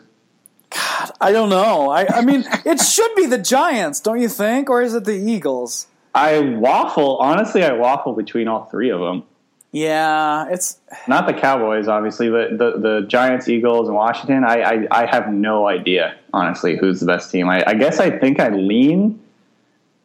[1.20, 1.90] I don't know.
[1.90, 5.14] I I mean, it should be the Giants, don't you think, or is it the
[5.14, 5.86] Eagles?
[6.14, 7.18] I waffle.
[7.18, 9.24] Honestly, I waffle between all three of them.
[9.72, 14.44] Yeah, it's Not the Cowboys, obviously, but the, the Giants, Eagles, and Washington.
[14.44, 17.48] I, I, I have no idea, honestly, who's the best team.
[17.48, 19.20] I, I guess I think I lean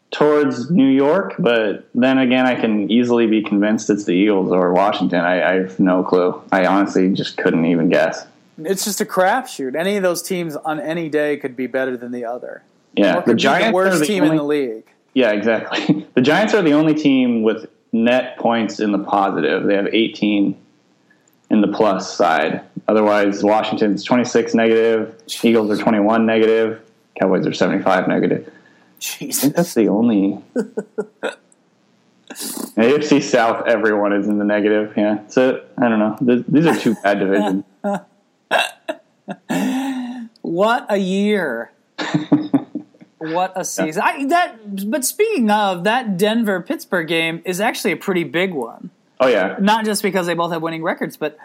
[0.10, 4.74] towards New York, but then again, I can easily be convinced it's the Eagles or
[4.74, 5.20] Washington.
[5.20, 6.42] I, I have no clue.
[6.52, 8.26] I honestly just couldn't even guess.
[8.66, 9.76] It's just a crapshoot.
[9.76, 12.64] Any of those teams on any day could be better than the other.
[12.96, 14.84] Yeah, could be the are worst the team only- in the league.
[15.14, 16.06] Yeah, exactly.
[16.14, 19.64] The Giants are the only team with net points in the positive.
[19.64, 20.56] They have 18
[21.50, 22.62] in the plus side.
[22.88, 26.82] Otherwise, Washington's 26 negative, Eagles are 21 negative,
[27.20, 28.48] Cowboys are 75 negative.
[28.48, 28.52] I
[29.00, 29.42] Jesus.
[29.44, 30.40] think that's the only.
[32.32, 34.94] AFC South, everyone is in the negative.
[34.96, 36.44] Yeah, so I don't know.
[36.48, 37.64] These are two bad divisions.
[40.42, 41.72] what a year!
[43.18, 44.02] what a season!
[44.06, 48.90] I, that, but speaking of that Denver Pittsburgh game, is actually a pretty big one.
[49.20, 51.38] Oh yeah, not just because they both have winning records, but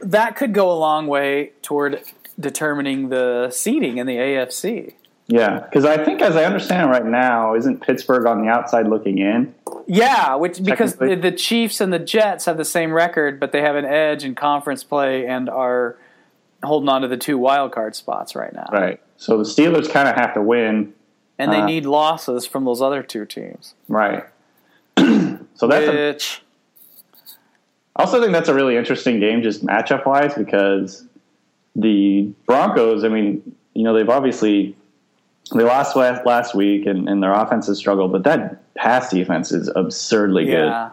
[0.00, 2.02] that could go a long way toward
[2.38, 4.94] determining the seeding in the AFC.
[5.30, 8.88] Yeah, because I think, as I understand it right now, isn't Pittsburgh on the outside
[8.88, 9.54] looking in?
[9.86, 13.60] Yeah, which because the, the, Chiefs and the Jets have the same record, but they
[13.60, 15.96] have an edge in conference play and are
[16.62, 18.68] holding on to the two wild card spots right now.
[18.72, 19.00] Right.
[19.16, 20.94] So the Steelers kind of have to win,
[21.38, 23.74] and they uh, need losses from those other two teams.
[23.88, 24.24] Right.
[24.98, 26.42] so that's which.
[27.96, 31.04] A, I also think that's a really interesting game, just matchup wise, because
[31.76, 33.04] the Broncos.
[33.04, 34.76] I mean, you know, they've obviously
[35.54, 39.50] they lost last, last week and, and their offense has struggled, but that pass defense
[39.52, 40.90] is absurdly good.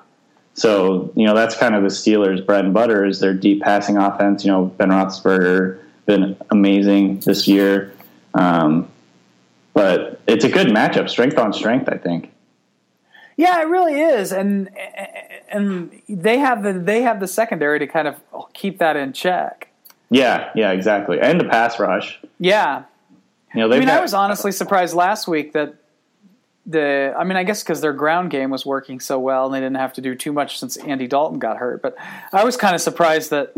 [0.57, 3.95] So, you know, that's kind of the Steelers' bread and butter is their deep passing
[3.95, 4.43] offense.
[4.43, 7.93] You know, Ben Roethlisberger been amazing this year.
[8.33, 8.89] Um,
[9.73, 12.31] but it's a good matchup, strength on strength, I think.
[13.35, 14.71] Yeah, it really is, and
[15.49, 18.15] and they have the they have the secondary to kind of
[18.53, 19.67] keep that in check.
[20.09, 22.19] Yeah, yeah, exactly, and the pass rush.
[22.39, 22.85] Yeah,
[23.53, 25.75] you know, I mean, I was honestly surprised last week that
[26.67, 27.15] the.
[27.17, 29.77] I mean, I guess because their ground game was working so well, and they didn't
[29.77, 31.81] have to do too much since Andy Dalton got hurt.
[31.81, 31.95] But
[32.31, 33.55] I was kind of surprised that,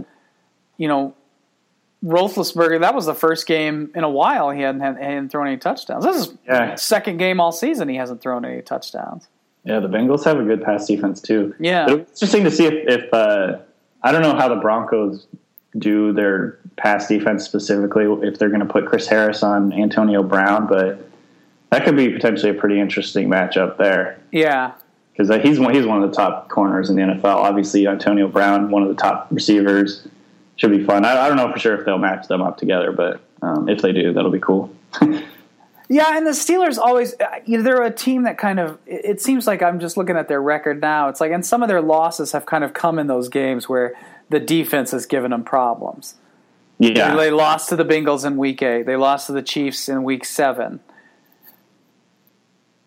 [0.77, 1.15] you know,
[2.03, 2.79] Roethlisberger.
[2.79, 6.05] That was the first game in a while he hadn't, hadn't thrown any touchdowns.
[6.05, 6.75] This is yeah.
[6.75, 9.27] second game all season he hasn't thrown any touchdowns.
[9.65, 11.53] Yeah, the Bengals have a good pass defense too.
[11.59, 13.59] Yeah, but it's interesting to see if, if uh,
[14.01, 15.27] I don't know how the Broncos
[15.77, 20.67] do their pass defense specifically if they're going to put Chris Harris on Antonio Brown,
[20.67, 21.08] but
[21.69, 24.19] that could be potentially a pretty interesting matchup there.
[24.31, 24.73] Yeah,
[25.19, 27.25] because he's one he's one of the top corners in the NFL.
[27.25, 30.07] Obviously, Antonio Brown, one of the top receivers,
[30.55, 31.05] should be fun.
[31.05, 33.81] I, I don't know for sure if they'll match them up together, but um, if
[33.81, 34.73] they do, that'll be cool.
[35.89, 39.21] yeah, and the Steelers always uh, you know they're a team that kind of it
[39.21, 41.09] seems like I'm just looking at their record now.
[41.09, 43.95] It's like and some of their losses have kind of come in those games where
[44.29, 46.15] the defense has given them problems.
[46.77, 48.85] Yeah, they lost to the Bengals in Week Eight.
[48.85, 50.79] They lost to the Chiefs in Week Seven.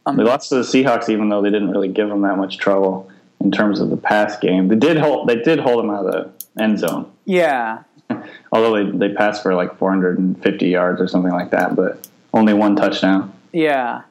[0.06, 2.58] Um, they lost to the Seahawks, even though they didn't really give them that much
[2.58, 3.10] trouble
[3.40, 4.68] in terms of the pass game.
[4.68, 5.28] They did hold.
[5.28, 7.10] They did hold them out of the end zone.
[7.24, 7.82] Yeah.
[8.52, 12.76] Although they they passed for like 450 yards or something like that, but only one
[12.76, 13.32] touchdown.
[13.52, 14.02] Yeah.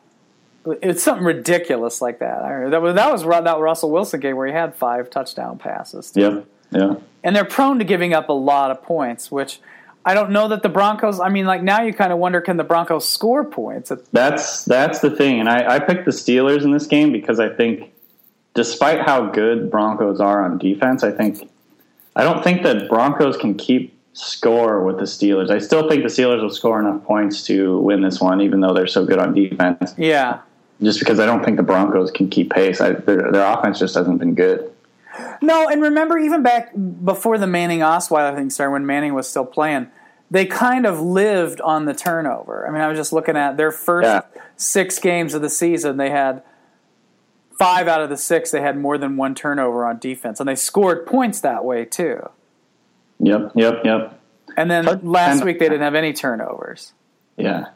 [0.66, 2.70] It's something ridiculous like that.
[2.70, 6.12] That was that was that Russell Wilson game where he had five touchdown passes.
[6.12, 6.22] Too.
[6.22, 6.46] Yep.
[6.72, 6.96] Yeah.
[7.24, 9.60] And they're prone to giving up a lot of points, which
[10.06, 11.20] I don't know that the Broncos.
[11.20, 13.92] I mean, like now you kind of wonder can the Broncos score points?
[14.12, 17.50] That's that's the thing, and I, I picked the Steelers in this game because I
[17.50, 17.94] think,
[18.54, 21.50] despite how good Broncos are on defense, I think
[22.16, 25.50] I don't think that Broncos can keep score with the Steelers.
[25.50, 28.74] I still think the Steelers will score enough points to win this one, even though
[28.74, 29.94] they're so good on defense.
[29.98, 30.40] Yeah.
[30.82, 32.82] Just because I don't think the Broncos can keep pace.
[32.82, 34.72] I, their, their offense just hasn't been good.
[35.42, 36.72] No, and remember, even back
[37.04, 39.88] before the Manning Osweiler thing started, when Manning was still playing,
[40.30, 42.68] they kind of lived on the turnover.
[42.68, 44.22] I mean, I was just looking at their first yeah.
[44.56, 45.98] six games of the season.
[45.98, 46.44] They had
[47.58, 48.52] five out of the six.
[48.52, 52.30] They had more than one turnover on defense, and they scored points that way too.
[53.20, 54.20] Yep, yep, yep.
[54.58, 56.94] And then last and, week they didn't have any turnovers.
[57.38, 57.68] Yeah.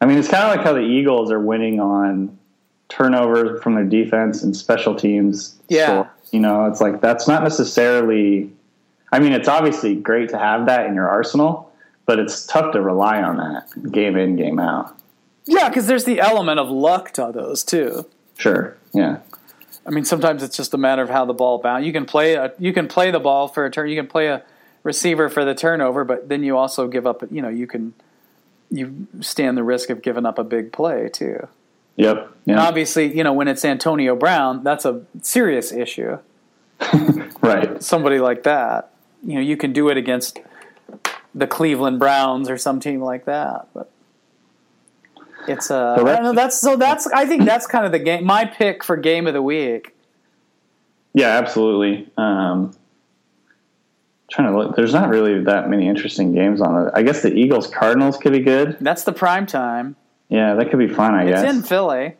[0.00, 2.38] I mean, it's kind of like how the Eagles are winning on
[2.88, 5.58] turnovers from their defense and special teams.
[5.68, 6.08] Yeah.
[6.34, 8.50] You know, it's like that's not necessarily.
[9.12, 11.72] I mean, it's obviously great to have that in your arsenal,
[12.06, 14.98] but it's tough to rely on that game in, game out.
[15.46, 18.06] Yeah, because there's the element of luck to those too.
[18.36, 18.76] Sure.
[18.92, 19.18] Yeah.
[19.86, 21.86] I mean, sometimes it's just a matter of how the ball bounce.
[21.86, 23.88] You can play a, you can play the ball for a turn.
[23.88, 24.42] You can play a
[24.82, 27.22] receiver for the turnover, but then you also give up.
[27.30, 27.94] You know, you can
[28.70, 31.46] you stand the risk of giving up a big play too.
[31.96, 32.32] Yep.
[32.46, 36.18] And obviously, you know, when it's Antonio Brown, that's a serious issue.
[37.40, 37.82] right.
[37.82, 38.90] Somebody like that.
[39.22, 40.40] You know, you can do it against
[41.34, 43.90] the Cleveland Browns or some team like that, but
[45.48, 46.32] it's uh, I don't know.
[46.32, 46.76] That's so.
[46.76, 48.24] That's I think that's kind of the game.
[48.24, 49.94] My pick for game of the week.
[51.12, 52.08] Yeah, absolutely.
[52.16, 52.74] Um,
[54.30, 54.76] trying to look.
[54.76, 56.92] There's not really that many interesting games on it.
[56.94, 58.76] I guess the Eagles Cardinals could be good.
[58.80, 59.96] That's the prime time.
[60.28, 61.14] Yeah, that could be fun.
[61.14, 62.16] I it's guess it's in Philly.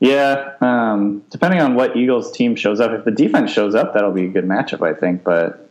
[0.00, 2.90] Yeah, um, depending on what Eagles team shows up.
[2.92, 5.24] If the defense shows up, that'll be a good matchup, I think.
[5.24, 5.68] But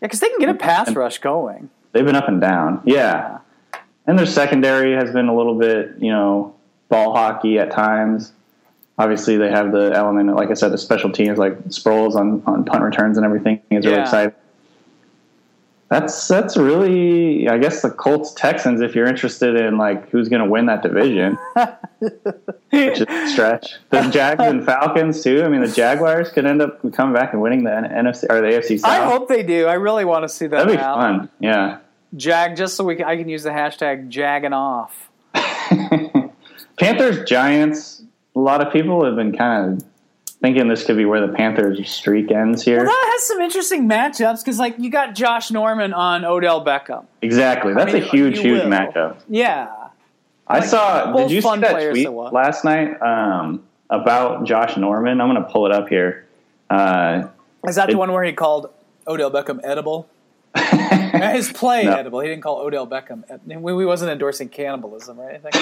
[0.00, 1.70] yeah, because they can get a pass rush going.
[1.92, 2.82] They've been up and down.
[2.84, 2.94] Yeah.
[2.94, 3.38] yeah
[4.06, 6.54] and their secondary has been a little bit, you know,
[6.88, 8.32] ball hockey at times.
[8.98, 12.64] obviously they have the element, like I said, the special teams like Sproles on, on
[12.64, 14.02] punt returns and everything is really Yeah.
[14.02, 14.34] exciting.
[15.92, 18.80] That's that's really, I guess, the Colts Texans.
[18.80, 21.36] If you're interested in like who's going to win that division,
[22.70, 23.74] which is a stretch.
[23.90, 25.44] The Jags and Falcons too.
[25.44, 28.46] I mean, the Jaguars could end up coming back and winning the NFC or the
[28.46, 28.90] AFC South.
[28.90, 29.66] I hope they do.
[29.66, 30.66] I really want to see that.
[30.66, 31.28] That'd be fun.
[31.40, 31.80] Yeah.
[32.16, 35.10] Jag, just so we can, I can use the hashtag jagging off.
[36.78, 38.02] Panthers Giants.
[38.34, 39.91] A lot of people have been kind of
[40.42, 42.78] thinking this could be where the Panthers streak ends here.
[42.78, 47.06] Well, that has some interesting matchups because, like, you got Josh Norman on Odell Beckham.
[47.22, 47.72] exactly.
[47.74, 48.70] That's mean, a huge, huge will.
[48.70, 49.16] matchup.
[49.28, 49.68] Yeah,
[50.48, 51.12] I Like, saw.
[51.12, 55.20] Did you see that tweet last night um, about Josh Norman?
[55.20, 56.26] I'm going to pull it up here.
[56.68, 57.28] Uh,
[57.66, 58.70] is that It- the one where he called
[59.06, 60.08] Odell Beckham edible?
[60.56, 61.92] His play No.
[61.94, 62.20] edible.
[62.20, 63.22] He didn't call Odell Beckham.
[63.46, 65.52] We wasn't endorsing cannibalism or anything.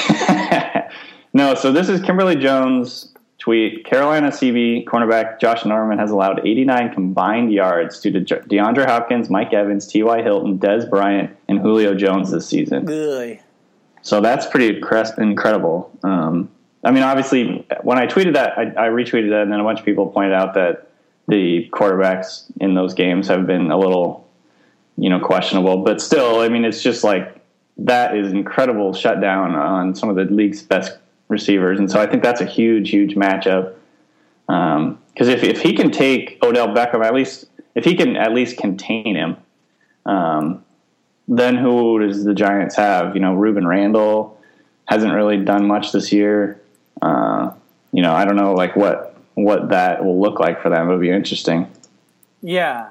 [1.33, 3.85] no, so this is Kimberly Jones tweet.
[3.85, 9.53] Carolina CB cornerback Josh Norman has allowed 89 combined yards to De- DeAndre Hopkins, Mike
[9.53, 10.23] Evans, T.Y.
[10.23, 12.89] Hilton, Dez Bryant, and Julio Jones this season.
[12.89, 13.39] Ugh.
[14.03, 15.91] So that's pretty incre- incredible.
[16.03, 16.51] Um,
[16.85, 19.81] I mean, obviously, when I tweeted that, I, I retweeted that, and then a bunch
[19.81, 20.89] of people pointed out that
[21.29, 24.27] the quarterbacks in those games have been a little,
[24.97, 25.79] you know, questionable.
[25.79, 27.37] But still, I mean, it's just like
[27.79, 30.99] that is incredible shutdown on some of the league's best
[31.31, 33.75] receivers, and so I think that's a huge, huge matchup.
[34.47, 38.59] Because if if he can take Odell Beckham, at least if he can at least
[38.59, 39.37] contain him,
[40.07, 40.65] um,
[41.29, 43.15] then who does the Giants have?
[43.15, 44.39] You know, Rueben Randle
[44.87, 46.61] hasn't really done much this year.
[47.01, 47.53] Uh,
[47.93, 50.89] you know, I don't know like what what that will look like for them.
[50.89, 51.71] It would be interesting.
[52.43, 52.91] Yeah.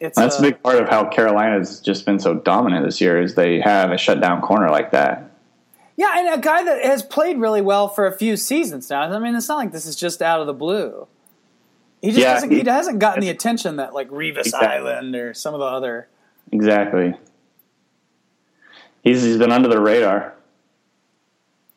[0.00, 3.20] It's That's uh, a big part of how Carolina's just been so dominant this year
[3.20, 5.30] is they have a shutdown corner like that.
[6.02, 9.02] Yeah, and a guy that has played really well for a few seasons now.
[9.02, 11.06] I mean, it's not like this is just out of the blue.
[12.00, 14.68] He just Yeah, hasn't, he, he- hasn't gotten the attention that like Revis Exactly.
[14.90, 16.08] Island or some of the other.
[16.50, 17.14] Exactly.
[19.04, 20.34] He's he's been under the radar.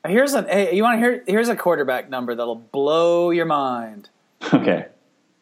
[0.08, 1.24] Here's an hey, you want to hear?
[1.28, 4.10] Here's a quarterback number that'll blow your mind.
[4.54, 4.88] Okay.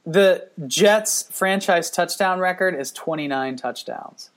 [0.05, 4.31] The Jets franchise touchdown record is 29 touchdowns.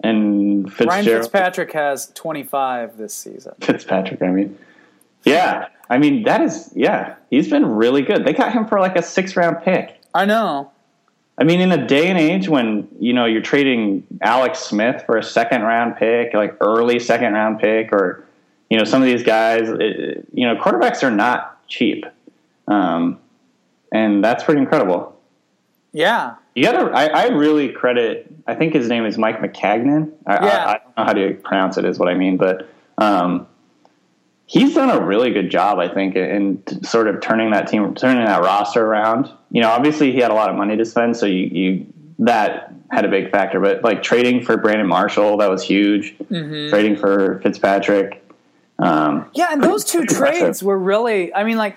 [0.00, 3.54] And Ryan Fitzpatrick has 25 this season.
[3.60, 4.58] Fitzpatrick, I mean.
[5.24, 5.68] Yeah.
[5.88, 8.24] I mean that is yeah, he's been really good.
[8.24, 10.00] They got him for like a six round pick.
[10.14, 10.70] I know.
[11.38, 15.16] I mean, in a day and age when you know you're trading Alex Smith for
[15.16, 18.24] a second round pick, like early second round pick, or
[18.70, 22.06] you know some of these guys, it, you know quarterbacks are not cheap,
[22.68, 23.18] um,
[23.92, 25.20] and that's pretty incredible.
[25.92, 26.36] Yeah.
[26.56, 28.32] You gotta, I, I really credit.
[28.46, 30.10] I think his name is Mike Maccagnan.
[30.26, 30.64] I, Yeah.
[30.64, 31.84] I, I don't know how to pronounce it.
[31.84, 33.46] Is what I mean, but um,
[34.46, 35.78] he's done a really good job.
[35.78, 39.30] I think in t- sort of turning that team, turning that roster around.
[39.50, 41.86] You know, obviously he had a lot of money to spend, so you, you
[42.20, 43.60] that had a big factor.
[43.60, 46.16] But like trading for Brandon Marshall, that was huge.
[46.28, 48.22] Trading for Fitzpatrick.
[48.78, 50.38] Um, Yeah, and those two impressive.
[50.38, 51.76] trades were really I mean like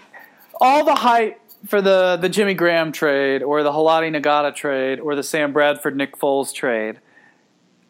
[0.61, 5.15] all the hype for the the Jimmy Graham trade or the Haloti Ngata trade or
[5.15, 6.99] the Sam Bradford Nick Foles trade.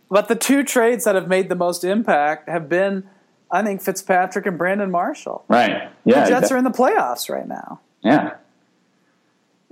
[0.09, 3.07] But the two trades that have made the most impact have been
[3.51, 5.43] I think Fitzpatrick and Brandon Marshall.
[5.47, 5.89] right?
[6.05, 6.23] Yeah.
[6.23, 7.79] The Jets that- are in the playoffs right now.
[8.01, 8.33] yeah.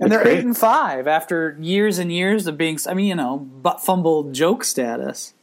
[0.00, 0.38] And It's they're great.
[0.38, 4.30] eight and five after years and years of being I mean, you know, butt fumble
[4.30, 5.34] joke status.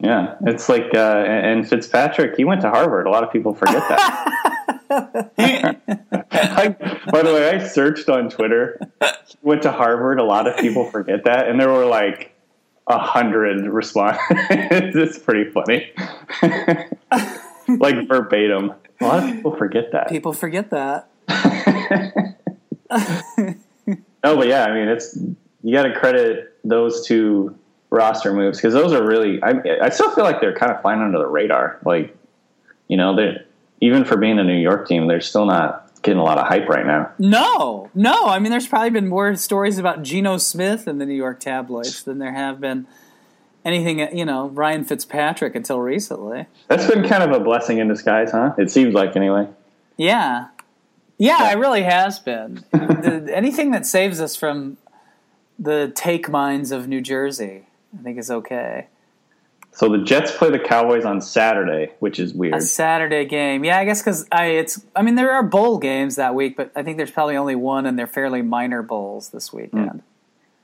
[0.00, 3.06] Yeah, it's like, uh, and Fitzpatrick, he went to Harvard.
[3.06, 4.44] A lot of people forget that.
[4.90, 6.76] I,
[7.10, 8.80] by the way, I searched on Twitter.
[9.42, 10.18] Went to Harvard.
[10.18, 12.34] A lot of people forget that, and there were like
[12.86, 14.20] a hundred responses.
[14.30, 15.92] it's pretty funny,
[17.78, 18.72] like verbatim.
[19.00, 20.08] A lot of people forget that.
[20.08, 21.08] People forget that.
[24.24, 25.16] Oh, but yeah, I mean, it's
[25.62, 27.56] you got to credit those two
[27.90, 29.42] roster moves because those are really.
[29.42, 31.78] I, I still feel like they're kind of flying under the radar.
[31.84, 32.16] Like,
[32.88, 33.42] you know, they
[33.80, 36.68] even for being a New York team, they're still not getting a lot of hype
[36.68, 37.12] right now.
[37.18, 38.26] No, no.
[38.26, 42.02] I mean, there's probably been more stories about Geno Smith in the New York tabloids
[42.02, 42.86] than there have been
[43.64, 46.46] anything, you know, Ryan Fitzpatrick until recently.
[46.68, 48.54] That's been kind of a blessing in disguise, huh?
[48.58, 49.48] It seems like anyway.
[49.96, 50.48] Yeah.
[51.18, 52.64] Yeah, it really has been.
[52.72, 54.76] anything that saves us from
[55.58, 57.66] the take mines of New Jersey,
[57.98, 58.86] I think is okay.
[59.78, 62.54] So the Jets play the Cowboys on Saturday, which is weird.
[62.54, 62.60] A.
[62.60, 63.78] Saturday game, yeah.
[63.78, 64.84] I guess because I it's.
[64.96, 67.86] I mean, there are bowl games that week, but I think there's probably only one,
[67.86, 69.58] and they're fairly minor bowls this hmm.
[69.58, 70.02] weekend.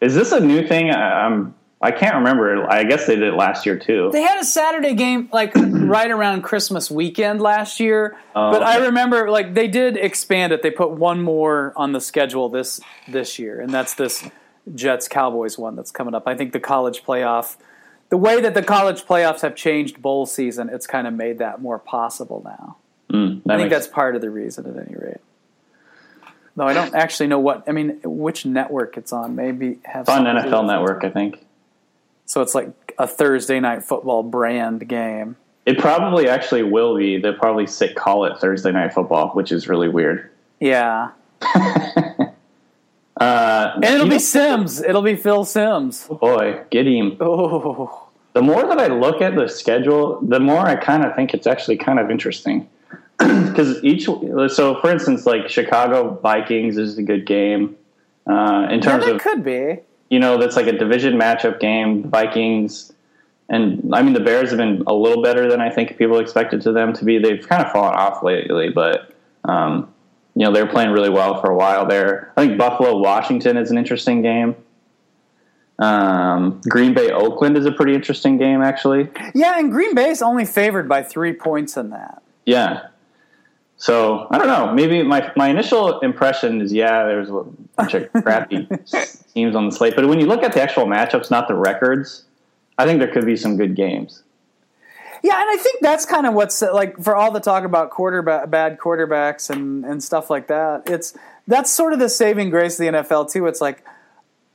[0.01, 0.91] Is this a new thing?
[0.91, 2.69] I, I'm I can't remember.
[2.69, 4.11] I guess they did it last year too.
[4.11, 8.87] They had a Saturday game like right around Christmas weekend last year, Oh, but I
[8.87, 10.63] remember like they did expand it.
[10.63, 14.29] They put one more on the schedule this this year, and that's this
[14.75, 16.25] Jets Cowboys one that's coming up.
[16.27, 17.59] I think the college playoff,
[18.09, 21.61] the way that the college playoffs have changed bowl season, it's kind of made that
[21.61, 22.77] more possible now.
[23.11, 25.21] Mm, I think that's part of the reason, at any rate.
[26.57, 29.37] Though I don't actually know what I mean, which network it's on.
[29.37, 30.67] Maybe have it's on something to do NFL.
[30.67, 31.45] Network, I think.
[32.27, 35.37] So it's like a Thursday night football brand game.
[35.67, 37.19] It probably actually will be.
[37.19, 40.31] They'll probably sit call it Thursday Night Football, which is really weird.
[40.61, 41.11] Yeah,
[43.25, 44.83] Uh, and it'll be know- Sims.
[44.83, 46.07] It'll be Phil Simms.
[46.09, 47.17] boy, get him.
[47.21, 51.35] Oh, The more that I look at the schedule, the more I kind of think
[51.35, 52.69] it's actually kind of interesting.
[53.19, 57.77] Because each, so for instance, like Chicago Vikings is a good game.
[58.29, 59.79] Uh, in terms that of could be.
[60.11, 62.11] you know, that's like a division matchup game.
[62.11, 62.93] Vikings
[63.49, 66.63] and I mean the Bears have been a little better than I think people expected
[66.63, 67.19] to them to be.
[67.19, 69.15] They've kind of fallen off lately, but
[69.45, 69.94] um,
[70.35, 72.33] you know they were playing really well for a while there.
[72.37, 74.57] I think Buffalo Washington is an interesting game.
[75.79, 79.09] Um, Green Bay Oakland is a pretty interesting game actually.
[79.35, 82.23] Yeah, and Green Bay's only favored by three points in that.
[82.47, 82.89] Yeah.
[83.77, 84.73] So I don't know.
[84.73, 87.45] Maybe my my initial impression is yeah, there's a
[87.77, 88.69] bunch of crappy
[89.35, 92.25] teams on the slate, but when you look at the actual matchups, not the records,
[92.79, 94.23] I think there could be some good games.
[95.25, 98.51] Yeah, and I think that's kind of what's like for all the talk about quarterback
[98.51, 100.83] bad quarterbacks and and stuff like that.
[100.87, 101.15] It's
[101.47, 103.47] that's sort of the saving grace of the NFL too.
[103.47, 103.83] It's like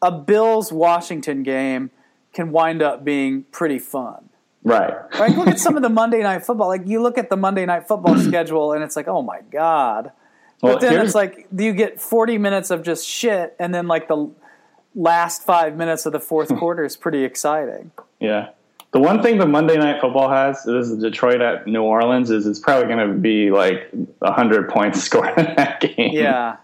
[0.01, 1.89] a Bills Washington game
[2.33, 4.29] can wind up being pretty fun.
[4.63, 4.93] Right.
[5.17, 6.67] Like look at some of the Monday night football.
[6.67, 10.11] Like you look at the Monday night football schedule and it's like, "Oh my god."
[10.61, 13.87] Well, But then here's- it's like you get 40 minutes of just shit and then
[13.87, 14.29] like the
[14.93, 17.89] last 5 minutes of the fourth quarter is pretty exciting.
[18.19, 18.49] yeah.
[18.91, 22.47] The one thing the Monday Night Football has, this is Detroit at New Orleans, is
[22.47, 23.89] it's probably going to be like
[24.23, 26.11] hundred points scored in that game.
[26.13, 26.57] Yeah.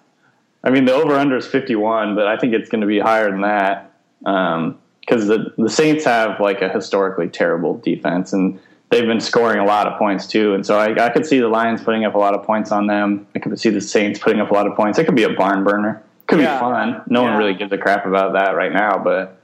[0.64, 3.30] I mean, the over under is 51, but I think it's going to be higher
[3.30, 3.92] than that
[4.26, 8.60] um, because the, the Saints have like a historically terrible defense and
[8.90, 10.56] they've been scoring a lot of points too.
[10.56, 12.88] And so I, I could see the Lions putting up a lot of points on
[12.88, 13.28] them.
[13.36, 14.98] I could see the Saints putting up a lot of points.
[14.98, 16.02] It could be a barn burner.
[16.26, 16.56] Could Yeah.
[16.56, 17.04] be fun.
[17.08, 17.30] No Yeah.
[17.30, 19.38] one really gives a crap about that right now, but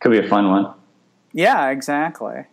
[0.00, 0.73] could be a fun one.
[1.34, 2.44] Yeah, exactly.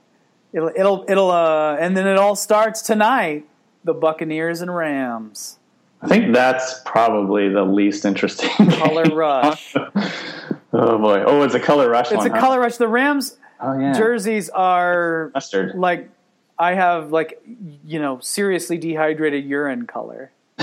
[0.51, 3.45] It'll it'll it'll uh and then it all starts tonight.
[3.83, 5.57] The Buccaneers and Rams.
[6.01, 8.49] I think that's probably the least interesting.
[8.71, 9.75] Color rush.
[10.73, 11.23] oh boy!
[11.25, 12.07] Oh, it's a color rush.
[12.07, 12.39] It's one, a huh?
[12.39, 12.77] color rush.
[12.77, 13.93] The Rams Oh yeah.
[13.93, 15.75] jerseys are Mustard.
[15.75, 16.09] like
[16.57, 17.41] I have like
[17.85, 20.31] you know seriously dehydrated urine color.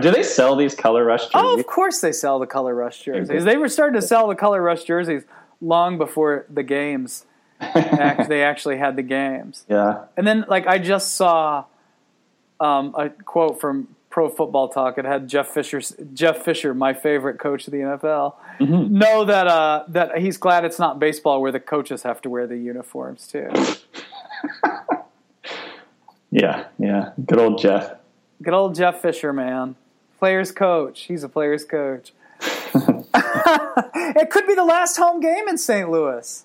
[0.00, 1.32] Do they sell these color rush jerseys?
[1.34, 3.44] Oh, of course they sell the color rush jerseys.
[3.44, 5.24] They were starting to sell the color rush jerseys
[5.62, 7.24] long before the games.
[7.60, 9.64] act- they actually had the games.
[9.68, 10.04] yeah.
[10.16, 11.64] And then, like, I just saw
[12.60, 14.98] um, a quote from Pro Football Talk.
[14.98, 15.80] It had Jeff Fisher,
[16.12, 20.78] Jeff Fisher, my favorite coach of the NFL, know that uh, that he's glad it's
[20.78, 23.48] not baseball where the coaches have to wear the uniforms too.
[26.34, 27.10] Yeah, yeah.
[27.26, 27.92] Good old Jeff.
[28.42, 29.76] Good old Jeff Fisher, man,
[30.18, 31.02] players coach.
[31.02, 32.12] He's a players coach.
[33.14, 35.90] it could be the last home game in St.
[35.90, 36.44] Louis.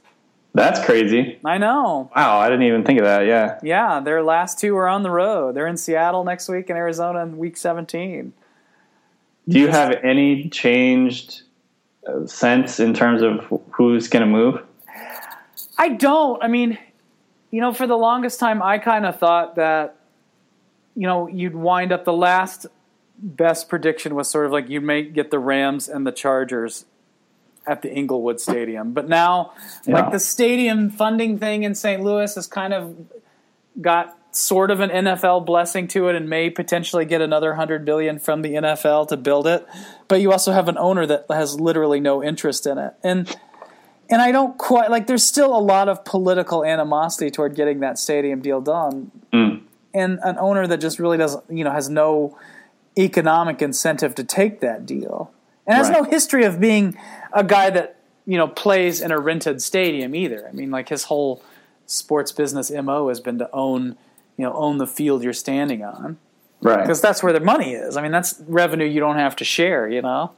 [0.53, 1.39] That's crazy.
[1.45, 2.09] I know.
[2.15, 3.28] Wow, I didn't even think of that.
[3.28, 3.59] Yeah.
[3.61, 5.55] Yeah, their last two are on the road.
[5.55, 8.34] They're in Seattle next week and Arizona in week 17.
[9.47, 11.43] Do you have any changed
[12.07, 14.61] uh, sense in terms of who's going to move?
[15.78, 16.43] I don't.
[16.43, 16.78] I mean,
[17.51, 19.95] you know, for the longest time, I kind of thought that,
[20.95, 22.65] you know, you'd wind up the last
[23.18, 26.86] best prediction was sort of like you may get the Rams and the Chargers
[27.65, 28.93] at the Inglewood Stadium.
[28.93, 29.51] But now,
[29.86, 29.95] Yeah.
[30.01, 32.01] like the stadium funding thing in St.
[32.01, 32.95] Louis has kind of
[33.82, 38.20] got sort of an NFL blessing to it and may potentially get another 100 billion
[38.20, 39.65] from the NFL to build it.
[40.07, 42.93] But you also have an owner that has literally no interest in it.
[43.03, 43.36] And
[44.09, 45.07] and I don't quite like.
[45.07, 49.63] There's still a lot of political animosity toward getting that stadium deal done, Mm.
[49.93, 52.38] and an owner that just really doesn't, you know, has no
[52.97, 55.31] economic incentive to take that deal,
[55.65, 56.03] and has Right.
[56.03, 56.97] no history of being
[57.33, 57.95] a guy that
[58.25, 60.47] you know plays in a rented stadium either.
[60.47, 61.41] I mean, like his whole
[61.85, 63.95] sports business mo has been to own,
[64.37, 66.17] you know, own the field you're standing on
[66.61, 66.81] Right.
[66.81, 67.95] because that's where the money is.
[67.95, 69.87] I mean, that's revenue you don't have to share.
[69.87, 70.31] You know.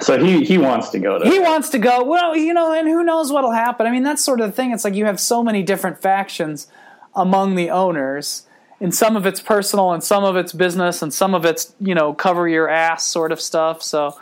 [0.00, 1.28] So he he wants to go to.
[1.30, 2.02] he wants to go.
[2.04, 3.86] Well, you know, and who knows what'll happen.
[3.86, 4.72] I mean, that's sort of the thing.
[4.72, 6.66] It's like you have so many different factions
[7.14, 8.45] among the owners,
[8.80, 11.94] and some of it's personal, and some of it's business, and some of it's you
[11.94, 13.82] know cover your ass sort of stuff.
[13.82, 14.16] So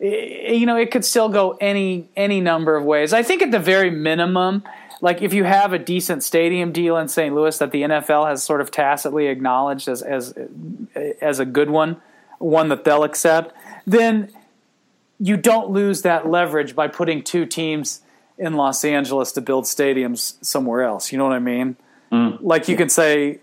[0.00, 3.12] you know, it could still go any any number of ways.
[3.12, 4.64] I think at the very minimum,
[5.02, 7.34] like if you have a decent stadium deal in St.
[7.34, 10.34] Louis that the NFL has sort of tacitly acknowledged as as
[11.20, 12.00] as a good one,
[12.38, 13.54] one that they'll accept,
[13.86, 14.32] then
[15.18, 18.00] you don't lose that leverage by putting two teams
[18.38, 21.12] in Los Angeles to build stadiums somewhere else.
[21.12, 21.76] You know what I mean?
[22.10, 22.38] Mm.
[22.40, 23.40] Like you can say,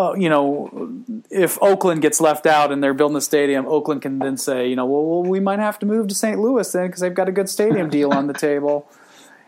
[0.00, 4.18] uh, you know, if Oakland gets left out and they're building a stadium, Oakland can
[4.18, 6.38] then say, you know, well, well we might have to move to St.
[6.38, 8.88] Louis then because they've got a good stadium deal on the table.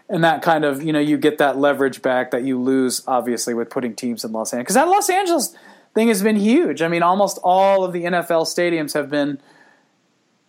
[0.08, 3.54] And that kind of, you know, you get that leverage back that you lose, obviously,
[3.54, 4.64] with putting teams in Los Angeles.
[4.64, 5.56] Because that Los Angeles
[5.94, 6.82] thing has been huge.
[6.82, 9.40] I mean, almost all of the NFL stadiums have been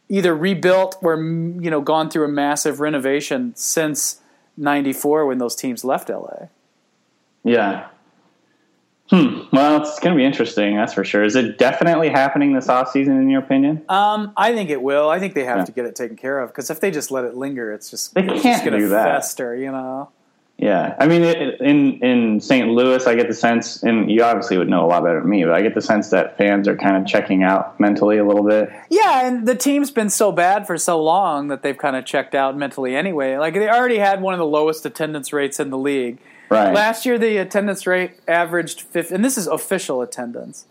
[0.09, 4.19] either rebuilt or, you know, gone through a massive renovation since
[4.57, 6.47] 94 when those teams left LA.
[7.43, 7.87] Yeah.
[9.09, 9.41] Hmm.
[9.51, 11.23] Well, it's going to be interesting, that's for sure.
[11.23, 13.83] Is it definitely happening this off season, in your opinion?
[13.89, 15.09] Um, I think it will.
[15.09, 15.65] I think they have yeah.
[15.65, 18.13] to get it taken care of because if they just let it linger, it's just
[18.13, 19.05] they it's can't just do that.
[19.05, 20.09] Fester, you know.
[20.57, 22.69] Yeah, I mean, it, in in St.
[22.69, 25.43] Louis, I get the sense, and you obviously would know a lot better than me,
[25.43, 28.43] but I get the sense that fans are kind of checking out mentally a little
[28.43, 28.69] bit.
[28.89, 32.35] Yeah, and the team's been so bad for so long that they've kind of checked
[32.35, 33.35] out mentally anyway.
[33.37, 36.19] Like they already had one of the lowest attendance rates in the league
[36.53, 36.73] Right.
[36.73, 40.65] Last year, the attendance rate averaged 50, and this is official attendance.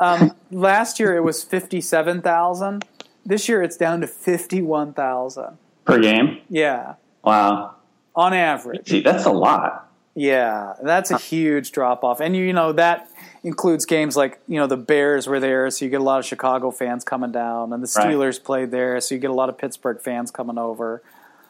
[0.00, 2.84] Um, last year, it was 57,000.
[3.24, 5.58] This year, it's down to 51,000.
[5.84, 6.40] Per game?
[6.48, 6.94] Yeah.
[7.24, 7.76] Wow.
[8.14, 8.88] On average.
[8.88, 9.88] See, that's a lot.
[10.14, 12.20] Yeah, that's a huge drop off.
[12.20, 13.08] And, you know, that
[13.44, 16.24] includes games like, you know, the Bears were there, so you get a lot of
[16.24, 18.44] Chicago fans coming down, and the Steelers right.
[18.44, 21.02] played there, so you get a lot of Pittsburgh fans coming over.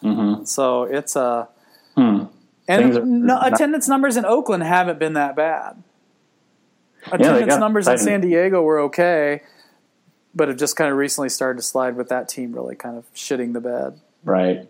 [0.02, 0.44] Mm-hmm.
[0.44, 1.48] So it's a.
[1.96, 2.24] Hmm.
[2.68, 5.82] And no, attendance numbers in Oakland haven't been that bad.
[7.10, 9.40] Attendance yeah, numbers in San Diego were okay,
[10.34, 13.12] but have just kind of recently started to slide with that team really kind of
[13.14, 13.98] shitting the bed.
[14.22, 14.68] Right.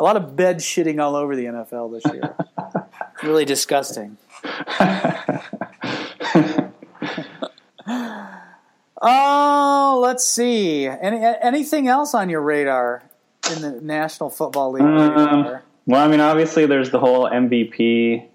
[0.00, 2.34] A lot of bed shitting all over the NFL this year.
[3.22, 4.16] really disgusting.
[9.02, 10.86] oh, let's see.
[10.86, 13.02] Any, anything else on your radar
[13.54, 14.82] in the National Football League?
[14.82, 18.26] Um, well, I mean, obviously, there's the whole MVP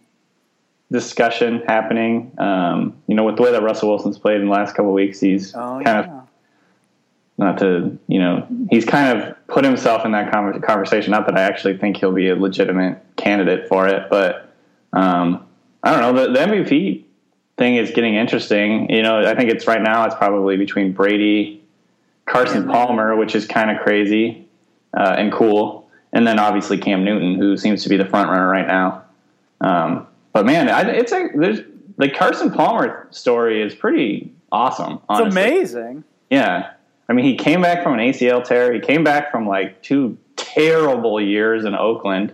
[0.91, 2.32] discussion happening.
[2.38, 4.95] Um, you know, with the way that Russell Wilson's played in the last couple of
[4.95, 5.99] weeks, he's oh, kind yeah.
[5.99, 6.28] of
[7.38, 11.12] not to you know he's kind of put himself in that conversation.
[11.12, 14.54] Not that I actually think he'll be a legitimate candidate for it, but
[14.93, 15.45] um,
[15.84, 16.28] I don't know.
[16.28, 17.04] The, the MVP
[17.58, 18.89] thing is getting interesting.
[18.89, 20.06] You know, I think it's right now.
[20.06, 21.62] It's probably between Brady,
[22.26, 24.47] Carson Palmer, which is kind of crazy
[24.93, 25.80] uh, and cool
[26.14, 29.03] and then obviously Cam Newton, who seems to be the front runner right now.
[29.62, 31.59] Um, but man, I, it's a there's
[31.97, 34.99] the Carson Palmer story is pretty awesome.
[35.07, 35.28] Honestly.
[35.28, 36.03] It's amazing.
[36.30, 36.72] Yeah,
[37.12, 38.74] I mean, he came back from an ACL tear.
[38.74, 42.34] He came back from like two terrible years in Oakland,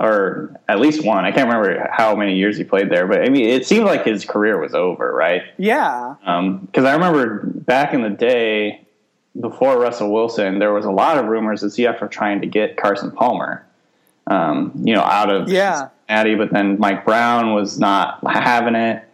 [0.00, 1.24] or at least one.
[1.24, 4.04] I can't remember how many years he played there, but I mean, it seemed like
[4.04, 5.42] his career was over, right?
[5.56, 6.16] Yeah.
[6.18, 8.83] Because um, I remember back in the day,
[9.40, 12.76] before Russell Wilson, there was a lot of rumors that Seahawks were trying to get
[12.76, 13.66] Carson Palmer,
[14.26, 15.88] um, you know, out of yeah.
[16.06, 19.04] Cincinnati, but then Mike Brown was not having it.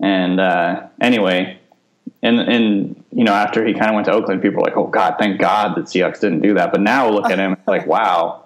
[0.00, 1.58] And uh, anyway,
[2.22, 4.86] and and you know, after he kind of went to Oakland, people were like, "Oh
[4.86, 8.44] God, thank God that Seahawks didn't do that." But now look at him, like, wow,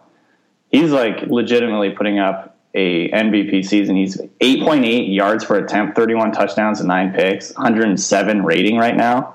[0.71, 3.97] he's like legitimately putting up a MVP season.
[3.97, 9.35] He's 8.8 yards per attempt, 31 touchdowns and nine picks, 107 rating right now.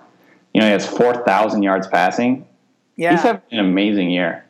[0.57, 2.47] You know, he has 4,000 yards passing.
[2.95, 3.11] Yeah.
[3.11, 4.43] He's having an amazing year.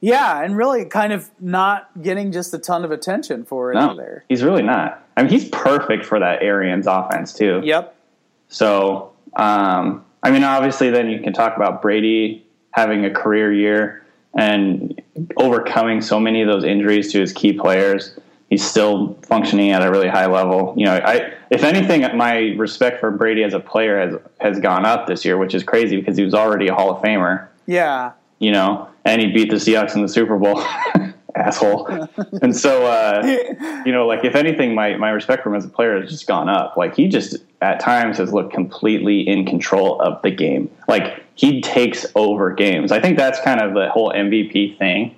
[0.00, 3.90] Yeah, and really kind of not getting just a ton of attention for it no,
[3.90, 4.24] either.
[4.30, 5.06] He's really not.
[5.14, 7.60] I mean, he's perfect for that Arians offense, too.
[7.62, 7.94] Yep.
[8.48, 14.06] So, um, I mean, obviously, then you can talk about Brady having a career year
[14.34, 15.02] and
[15.36, 18.18] overcoming so many of those injuries to his key players
[18.52, 20.74] he's still functioning at a really high level.
[20.76, 24.84] You know, I if anything, my respect for Brady as a player has has gone
[24.84, 27.48] up this year, which is crazy because he was already a Hall of Famer.
[27.66, 28.12] Yeah.
[28.40, 30.62] You know, and he beat the Seahawks in the Super Bowl.
[31.34, 31.86] Asshole.
[32.42, 33.22] and so, uh,
[33.86, 36.26] you know, like if anything, my, my respect for him as a player has just
[36.26, 36.76] gone up.
[36.76, 40.70] Like he just at times has looked completely in control of the game.
[40.88, 42.92] Like he takes over games.
[42.92, 45.16] I think that's kind of the whole MVP thing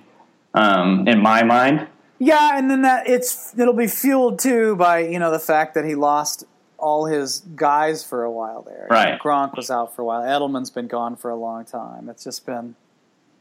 [0.53, 1.85] um, in my mind
[2.19, 5.85] yeah, and then that it's it'll be fueled too by you know the fact that
[5.85, 6.45] he lost
[6.77, 8.87] all his guys for a while there.
[8.89, 10.21] Right, Gronk was out for a while.
[10.21, 12.09] Edelman's been gone for a long time.
[12.09, 12.75] It's just been.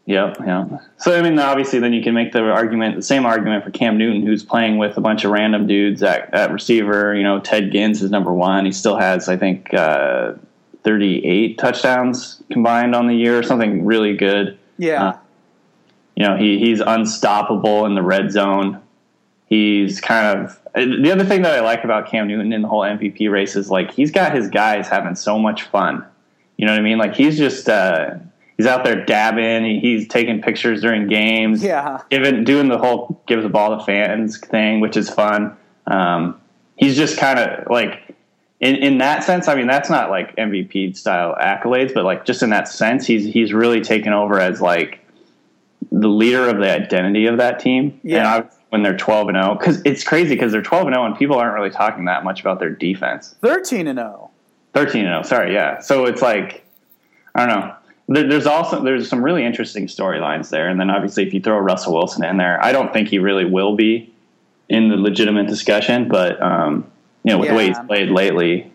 [0.07, 0.79] Yep, yeah.
[0.99, 3.97] So I mean, obviously, then you can make the argument, the same argument for Cam
[3.97, 7.15] Newton, who's playing with a bunch of random dudes at, at receiver.
[7.15, 8.67] You know, Ted Ginn is number one.
[8.67, 10.35] He still has, I think, uh,
[10.83, 14.59] 38 touchdowns combined on the year, something really good.
[14.77, 15.05] Yeah.
[15.05, 15.19] Uh,
[16.17, 18.81] you know, he he's unstoppable in the red zone.
[19.47, 22.81] He's kind of the other thing that I like about Cam Newton in the whole
[22.81, 26.05] MVP race is like he's got his guys having so much fun.
[26.57, 26.99] You know what I mean?
[26.99, 28.15] Like he's just uh,
[28.57, 29.81] he's out there dabbing.
[29.81, 31.63] He's taking pictures during games.
[31.63, 32.01] Yeah.
[32.11, 35.57] Giving doing the whole give the ball to fans thing, which is fun.
[35.87, 36.41] Um,
[36.77, 38.15] he's just kind of like
[38.61, 39.49] in, in that sense.
[39.49, 43.25] I mean, that's not like MVP style accolades, but like just in that sense, he's
[43.25, 45.04] he's really taken over as like
[46.01, 48.01] the leader of the identity of that team.
[48.03, 48.19] Yeah.
[48.19, 51.07] And I, when they're 12 and 0 cuz it's crazy cuz they're 12 and 0
[51.07, 53.37] and people aren't really talking that much about their defense.
[53.43, 54.31] 13 and 0.
[54.73, 55.81] 13 and 0, sorry, yeah.
[55.81, 56.65] So it's like
[57.35, 57.75] I don't know.
[58.09, 61.59] There, there's also there's some really interesting storylines there and then obviously if you throw
[61.59, 64.13] Russell Wilson in there, I don't think he really will be
[64.69, 66.91] in the legitimate discussion, but um,
[67.23, 68.71] you know, with the way he's played lately,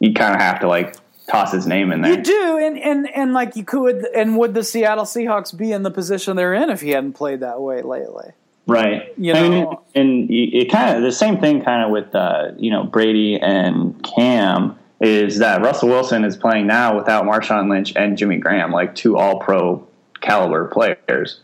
[0.00, 0.96] you kind of have to like
[1.28, 2.12] toss his name in there.
[2.12, 5.82] You do, and, and and like you could, and would the Seattle Seahawks be in
[5.82, 8.30] the position they're in if he hadn't played that way lately?
[8.66, 9.12] Right.
[9.18, 12.52] You I mean, know- and it kind of the same thing kind of with uh,
[12.56, 17.92] you know Brady and Cam is that Russell Wilson is playing now without Marshawn Lynch
[17.96, 19.86] and Jimmy Graham, like two All Pro
[20.20, 21.40] caliber players,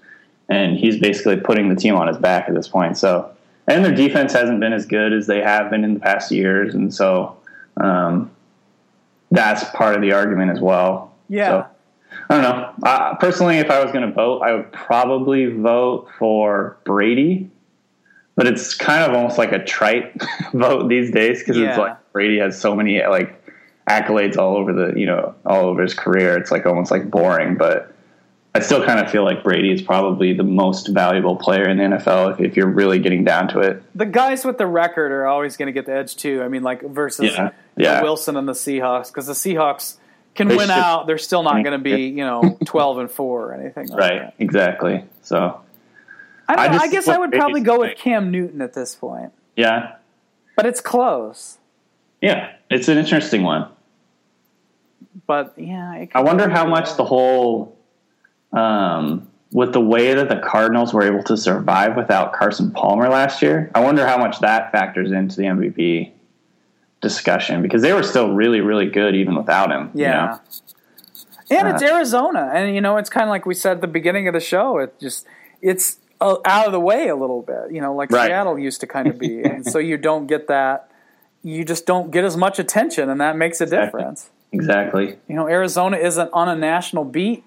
[0.48, 2.96] and he's basically putting the team on his back at this point.
[2.96, 3.28] So,
[3.66, 6.74] and their defense hasn't been as good as they have been in the past years,
[6.74, 7.36] and so
[7.78, 8.30] um,
[9.30, 11.14] that's part of the argument as well.
[11.28, 11.48] Yeah.
[11.48, 11.66] So,
[12.30, 12.72] I don't know.
[12.82, 17.50] Uh, personally, if I was going to vote, I would probably vote for Brady.
[18.34, 20.14] But it's kind of almost like a trite
[20.52, 21.70] vote these days because Yeah.
[21.70, 23.34] it's like Brady has so many like
[23.88, 26.36] accolades all over the you know all over his career.
[26.36, 27.56] It's like almost like boring.
[27.56, 27.92] But
[28.58, 31.84] I still kind of feel like Brady is probably the most valuable player in the
[31.84, 33.82] NFL if, if you're really getting down to it.
[33.94, 36.42] The guys with the record are always going to get the edge too.
[36.42, 37.50] I mean, like versus Yeah.
[37.76, 38.02] Yeah.
[38.02, 39.96] Wilson and the Seahawks, because the Seahawks
[40.34, 41.06] can They win should- out.
[41.06, 43.88] They're still not going to be you know twelve and four or anything.
[43.88, 44.18] Like Right.
[44.22, 44.34] That.
[44.38, 45.04] Exactly.
[45.22, 45.60] So
[46.48, 47.98] I, don't I just I guess I would Brady's probably go with.
[47.98, 49.96] Cam Newton at this point, yeah,
[50.56, 51.58] but it's close.
[52.22, 53.68] yeah, it's an interesting one.
[55.26, 57.76] But yeah, I wonder how much the whole,
[58.58, 63.40] um, with the way that the Cardinals were able to survive without Carson Palmer last
[63.40, 63.70] year.
[63.74, 66.12] I wonder how much that factors into the MVP
[67.00, 69.90] discussion because they were still really, really good even without him.
[69.94, 70.26] you Yeah.
[70.26, 70.40] know?
[71.50, 73.86] And it's Uh, Arizona, and you know it's kind of like we said at the
[73.86, 74.76] beginning of the show.
[74.78, 75.26] It just
[75.62, 78.26] it's uh, out of the way a little bit, you know, like Right.
[78.26, 80.90] Seattle used to kind of be, and so you don't get that.
[81.42, 84.28] You just don't get as much attention, and that makes a difference.
[84.52, 85.16] exactly.
[85.26, 87.44] You know, Arizona isn't on a national beat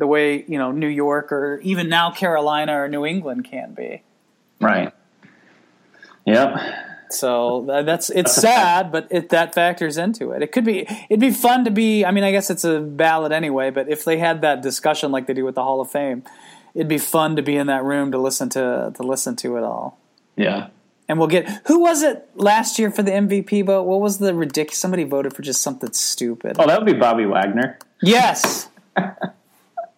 [0.00, 4.02] the way you know New York or even now Carolina or New England can be.
[4.60, 4.92] Right.
[6.26, 6.58] Yep.
[7.10, 10.42] So that's it's sad, but it that factors into it.
[10.42, 12.04] It could be it'd be fun to be.
[12.04, 13.70] I mean, I guess it's a ballot anyway.
[13.70, 16.24] But if they had that discussion like they do with the Hall of Fame,
[16.74, 19.64] it'd be fun to be in that room to listen to to listen to it
[19.64, 19.98] all.
[20.36, 20.68] Yeah.
[21.08, 23.82] And we'll get who was it last year for the MVP vote?
[23.82, 24.78] What was the ridiculous?
[24.78, 26.56] Somebody voted for just something stupid.
[26.60, 28.68] Oh, that would be Bobby Wagner, Yes,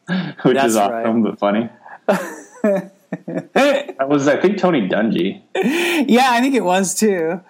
[0.43, 1.69] which That's is awesome but funny.
[2.07, 5.43] that was, I think, Tony Dungy.
[5.55, 7.41] yeah, I think it was too.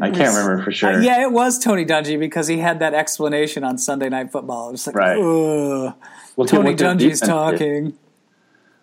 [0.00, 0.94] I can't remember for sure.
[0.94, 4.68] Uh, yeah, it was Tony Dungy because he had that explanation on Sunday Night Football.
[4.68, 5.18] It was like, Right.
[5.18, 5.94] ugh,
[6.36, 7.94] What- Tony Dungy's talking.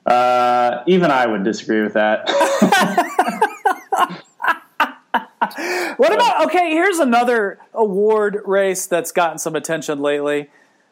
[0.06, 2.30] Uh, even I would disagree with that.
[5.98, 6.72] What about okay?
[6.72, 10.50] Here's another award race that's gotten some attention lately: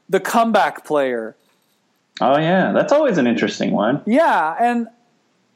[0.08, 1.36] the comeback player.
[2.22, 4.02] Oh yeah, that's always an interesting one.
[4.06, 4.88] Yeah, and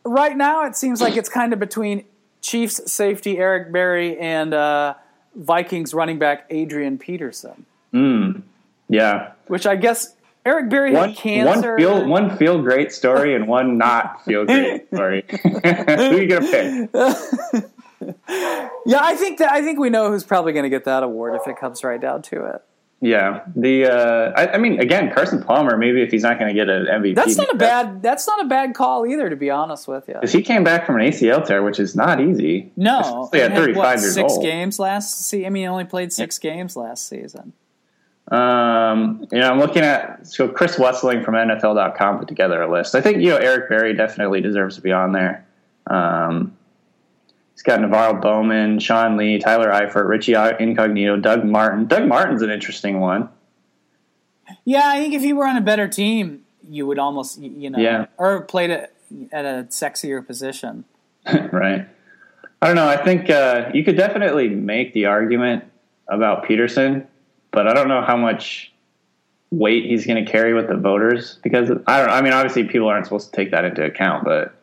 [0.03, 2.05] right now it seems like it's kind of between
[2.41, 4.93] Chiefs safety Eric Berry and uh,
[5.35, 8.41] Vikings running back Adrian Peterson, Mm.
[8.89, 11.71] Yeah, which I guess Eric Berry one had cancer.
[11.71, 15.25] one feel one feel great story and one not feel great story.
[15.43, 16.89] Who are you gonna pick?
[18.85, 21.35] yeah, I think that I think we know who's probably going to get that award
[21.35, 22.61] if it comes right down to it.
[22.99, 25.77] Yeah, the uh, I, I mean, again, Carson Palmer.
[25.77, 28.01] Maybe if he's not going to get an MVP, That's not a bad.
[28.01, 30.15] That's not a bad call either, to be honest with you.
[30.15, 32.71] Because he came back from an ACL tear, which is not easy.
[32.75, 34.41] No, at he 35 what, years six old.
[34.41, 35.27] games last.
[35.27, 37.53] See, I mean, he only played six games last season.
[38.29, 42.95] Um, you know, I'm looking at so Chris Wesseling from NFL.com put together a list.
[42.95, 45.45] I think you know Eric Berry definitely deserves to be on there.
[45.85, 46.56] Um,
[47.57, 51.87] he's got NaVorro Bowman, Sean Lee, Tyler Eifert, Richie Incognito, Doug Martin.
[51.87, 53.29] Doug Martin's an interesting one.
[54.63, 57.79] Yeah, I think if you were on a better team, you would almost, you know,
[57.79, 58.05] Yeah.
[58.17, 58.93] or played it
[59.31, 60.85] at a sexier position.
[61.51, 61.87] right.
[62.61, 62.87] I don't know.
[62.87, 65.63] I think uh, you could definitely make the argument
[66.07, 67.07] about Peterson,
[67.51, 68.71] but I don't know how much
[69.49, 72.09] weight he's going to carry with the voters because I don't.
[72.09, 74.53] I mean, obviously, people aren't supposed to take that into account, but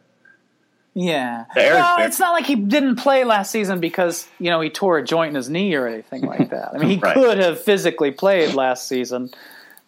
[0.94, 1.44] yeah.
[1.56, 5.04] Well, it's not like he didn't play last season because you know he tore a
[5.04, 6.72] joint in his knee or anything like that.
[6.72, 7.14] I mean, he right.
[7.14, 9.30] could have physically played last season,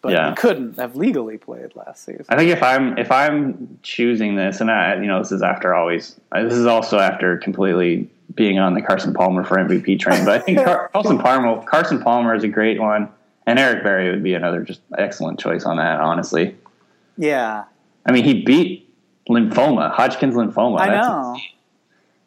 [0.03, 0.31] but yeah.
[0.31, 2.27] he couldn't have legally played last season.
[2.29, 5.75] I think if I'm if I'm choosing this, and I you know this is after
[5.75, 10.25] always uh, this is also after completely being on the Carson Palmer for MVP train,
[10.25, 10.59] but I think
[10.93, 13.09] Carson Palmer Carson Palmer is a great one,
[13.47, 16.01] and Eric Berry would be another just excellent choice on that.
[16.01, 16.57] Honestly,
[17.17, 17.65] yeah.
[18.05, 18.86] I mean, he beat
[19.29, 20.81] lymphoma, Hodgkin's lymphoma.
[20.81, 21.37] I know.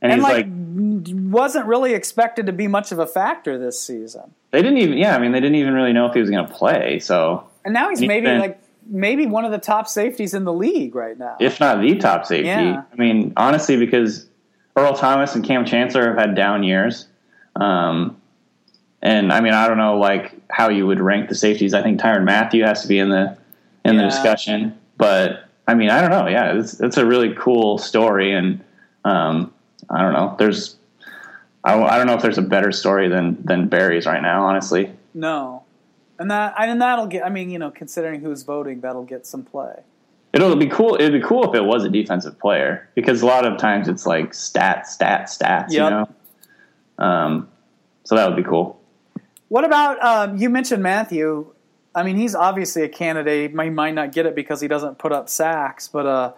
[0.02, 3.82] And, and, he's like, like, wasn't really expected to be much of a factor this
[3.82, 4.34] season.
[4.52, 6.48] They didn't even, yeah, I mean, they didn't even really know if he was going
[6.48, 7.00] to play.
[7.00, 10.54] So, and now he's maybe been, like maybe one of the top safeties in the
[10.54, 12.48] league right now, if not the top safety.
[12.48, 12.84] Yeah.
[12.92, 14.26] I mean, honestly, because
[14.76, 17.08] Earl Thomas and Kam Chancellor have had down years.
[17.58, 18.22] Um,
[19.02, 21.74] and I mean, I don't know like how you would rank the safeties.
[21.74, 23.38] I think Tyrann Mathieu has to be in the
[23.86, 24.02] in yeah.
[24.02, 26.28] the discussion, but I mean, I don't know.
[26.28, 28.60] Yeah, it's it's a really cool story, and
[29.06, 29.54] um,
[29.88, 30.36] I don't know.
[30.40, 30.76] There's
[31.64, 34.46] I, I don't know if there's a better story than than Berry's right now.
[34.46, 35.64] Honestly, no.
[36.18, 37.24] And that and that'll get.
[37.24, 39.84] I mean, you know, considering who's voting, that'll get some play.
[40.34, 40.96] It'll be cool.
[40.96, 44.08] It'd be cool if it was a defensive player because a lot of times it's
[44.08, 45.70] like stats, stats, stats.
[45.70, 45.72] Yep.
[45.72, 46.10] You know.
[46.98, 47.48] Um,
[48.06, 48.82] so that would be cool.
[49.50, 51.54] What about um, you mentioned Mathieu?
[52.00, 53.52] I mean, he's obviously a candidate.
[53.52, 56.34] He might not get it because he doesn't put up sacks, but a,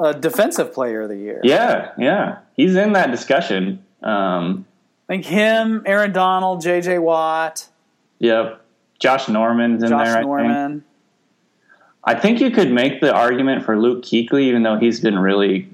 [0.00, 1.40] a defensive player of the year.
[1.42, 3.84] Yeah, yeah, he's in that discussion.
[4.02, 4.66] Um,
[5.08, 7.00] I think him, Aaron Donald, J.J.
[7.00, 7.68] Watt.
[8.20, 8.60] Yep,
[8.98, 10.22] Josh Norman's in Josh there.
[10.22, 10.50] Norman.
[10.50, 10.84] I think.
[12.04, 15.68] I think you could make the argument for Luke Kuechly, even though he's been really.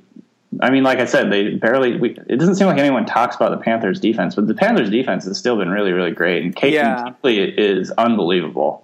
[0.61, 1.97] I mean, like I said, they barely.
[1.97, 5.25] We, it doesn't seem like anyone talks about the Panthers' defense, but the Panthers' defense
[5.25, 7.11] has still been really, really great, and Kate yeah.
[7.23, 8.84] Kuechly is unbelievable.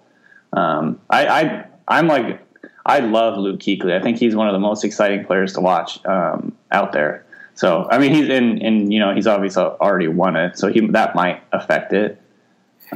[0.53, 2.41] Um, I, I I'm like
[2.85, 3.93] I love Luke Kuechly.
[3.93, 7.25] I think he's one of the most exciting players to watch um, out there.
[7.55, 10.81] So I mean, he's in, and you know, he's obviously already won it, so he
[10.89, 12.21] that might affect it.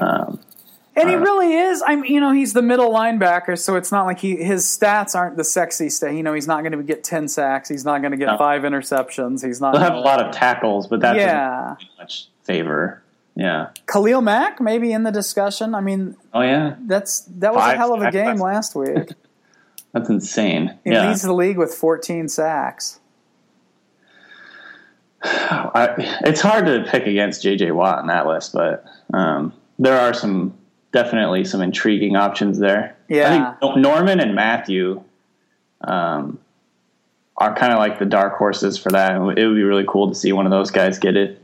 [0.01, 0.41] Um,
[0.97, 1.83] and he really is.
[1.85, 5.37] I'm, you know, he's the middle linebacker, so it's not like he his stats aren't
[5.37, 6.13] the sexy stuff.
[6.13, 7.69] You know, he's not going to get ten sacks.
[7.69, 8.39] He's not going to get no.
[8.39, 9.45] five interceptions.
[9.45, 9.75] He's not.
[9.75, 11.77] He'll have a lot of tackles, but that's yeah.
[11.99, 13.03] much favor.
[13.37, 13.71] Yeah.
[13.87, 15.75] Khalil Mack maybe in the discussion.
[15.75, 19.11] I mean, oh yeah, that's that was Five a hell of a game last week.
[19.93, 20.79] that's insane.
[20.85, 21.09] He yeah.
[21.09, 23.01] leads the league with 14 sacks.
[25.23, 27.73] I, it's hard to pick against J.J.
[27.73, 30.55] Watt on that list, but um, there are some
[30.93, 32.97] definitely some intriguing options there.
[33.09, 35.03] Yeah, Norman and Mathieu
[35.81, 36.39] um,
[37.37, 39.17] are kind of like the dark horses for that.
[39.17, 41.44] It would be really cool to see one of those guys get it.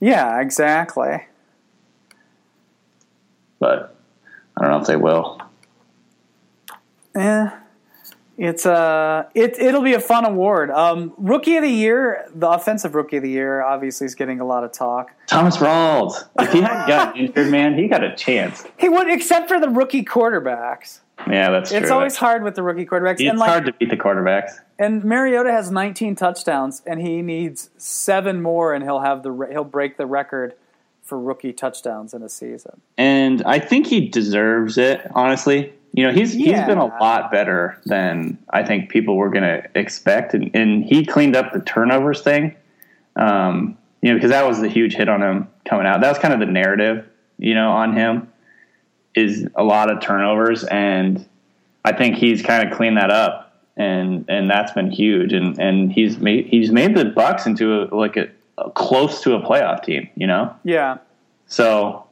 [0.00, 1.26] Yeah, exactly.
[3.58, 3.96] But
[4.56, 5.40] I don't know if they will.
[7.14, 7.58] Yeah.
[8.38, 10.70] It's uh it it'll be a fun award.
[10.70, 14.44] Um, rookie of the year, the offensive rookie of the year, obviously is getting a
[14.44, 15.10] lot of talk.
[15.26, 16.24] Thomas Rawls.
[16.38, 18.64] If he hadn't gotten injured, man, he got a chance.
[18.78, 21.00] He would, except for the rookie quarterbacks.
[21.28, 21.80] Yeah, that's true.
[21.80, 23.14] It's always hard with the rookie quarterbacks.
[23.14, 24.60] It's and like, hard to beat the quarterbacks.
[24.78, 29.64] And Mariota has 19 touchdowns, and he needs seven more, and he'll have the he'll
[29.64, 30.54] break the record
[31.02, 32.80] for rookie touchdowns in a season.
[32.96, 35.00] And I think he deserves it.
[35.14, 36.58] Honestly, you know, he's yeah.
[36.58, 40.84] he's been a lot better than I think people were going to expect, and, and,
[40.84, 42.54] he cleaned up the turnovers thing.
[43.16, 46.02] Um, you know, because that was the huge hit on him coming out.
[46.02, 47.04] That was kind of the narrative,
[47.36, 48.32] you know, on him
[49.14, 51.26] is a lot of turnovers, and
[51.84, 53.47] I think he's kind of cleaned that up,
[53.78, 55.32] and and that's been huge.
[55.32, 59.34] And and he's made he's made the Bucs into a, like a, a close to
[59.34, 60.10] a playoff team.
[60.16, 60.54] You know.
[60.64, 60.98] Yeah.
[61.46, 62.04] So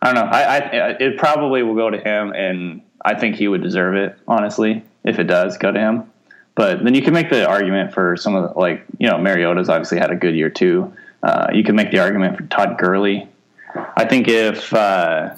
[0.00, 0.30] I don't know.
[0.30, 0.58] I, I
[1.00, 4.16] it probably will go to him, and I think he would deserve it.
[4.26, 6.10] Honestly, if it does go to him.
[6.54, 9.68] But then you can make the argument for some of the, like you know Mariota's
[9.68, 10.92] obviously had a good year too.
[11.22, 13.28] Uh, you can make the argument for Todd Gurley.
[13.96, 15.34] I think if uh,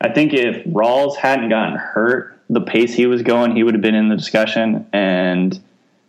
[0.00, 3.82] I think if Rawls hadn't gotten hurt, the pace he was going, he would have
[3.82, 4.86] been in the discussion.
[4.92, 5.58] And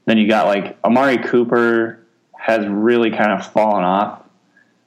[0.05, 1.99] then you got like Amari Cooper
[2.37, 4.23] has really kind of fallen off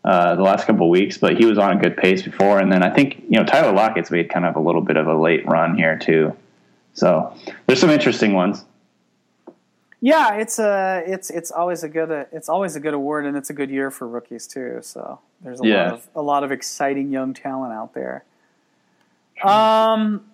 [0.04, 2.60] uh, the last couple of weeks, but he was on a good pace before.
[2.60, 5.06] And then I think you know Tyler Lockett's made kind of a little bit of
[5.06, 6.36] a late run here too.
[6.92, 7.34] So
[7.66, 8.64] there's some interesting ones.
[10.00, 13.50] Yeah, it's a it's it's always a good it's always a good award, and it's
[13.50, 14.78] a good year for rookies too.
[14.82, 15.84] So there's a yeah.
[15.84, 18.24] lot of a lot of exciting young talent out there.
[19.42, 20.24] Um,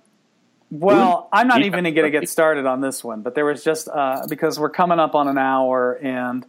[0.73, 3.89] well, I'm not even going to get started on this one, but there was just
[3.89, 6.47] uh, because we're coming up on an hour, and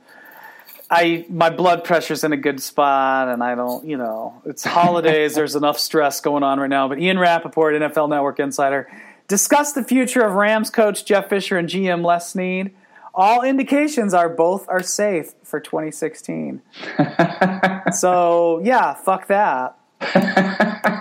[0.89, 5.35] I my blood pressure's in a good spot, and I don't, you know, it's holidays.
[5.35, 6.87] there's enough stress going on right now.
[6.87, 8.89] But Ian Rapoport, NFL Network insider,
[9.27, 12.73] discussed the future of Rams coach Jeff Fisher and GM Les Snead.
[13.13, 16.61] All indications are both are safe for 2016.
[17.91, 19.77] so yeah, fuck that.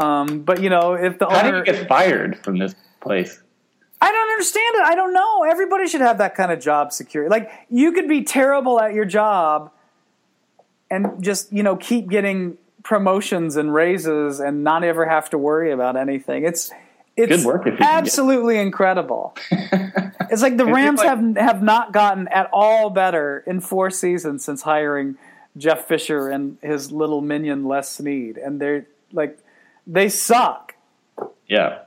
[0.04, 3.42] um, but you know, if the How owner, do you get fired from this place?
[4.02, 4.82] I don't understand it.
[4.82, 5.44] I don't know.
[5.44, 7.28] Everybody should have that kind of job security.
[7.30, 9.70] Like you could be terrible at your job
[10.90, 15.70] and just, you know, keep getting promotions and raises and not ever have to worry
[15.70, 16.44] about anything.
[16.44, 16.72] It's
[17.16, 19.36] it's Good work if get- absolutely incredible.
[19.50, 24.44] it's like the Rams like- have have not gotten at all better in four seasons
[24.44, 25.16] since hiring
[25.58, 29.38] Jeff Fisher and his little minion Les Snead and they're like
[29.86, 30.74] they suck.
[31.48, 31.80] Yeah.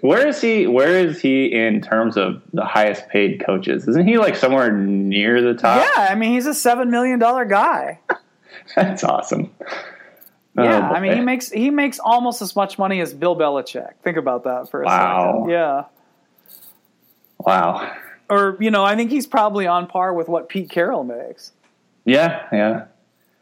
[0.00, 0.66] Where is he?
[0.66, 3.88] Where is he in terms of the highest paid coaches?
[3.88, 5.84] Isn't he like somewhere near the top?
[5.96, 7.98] Yeah, I mean he's a 7 million dollar guy.
[8.76, 9.50] That's awesome.
[10.56, 13.94] Yeah, Oh, I mean he makes he makes almost as much money as Bill Belichick.
[14.04, 15.32] Think about that for a Wow.
[15.40, 15.50] second.
[15.50, 15.84] Yeah.
[17.38, 17.92] Wow.
[18.28, 21.52] Or, you know, I think he's probably on par with what Pete Carroll makes.
[22.04, 22.84] Yeah, yeah.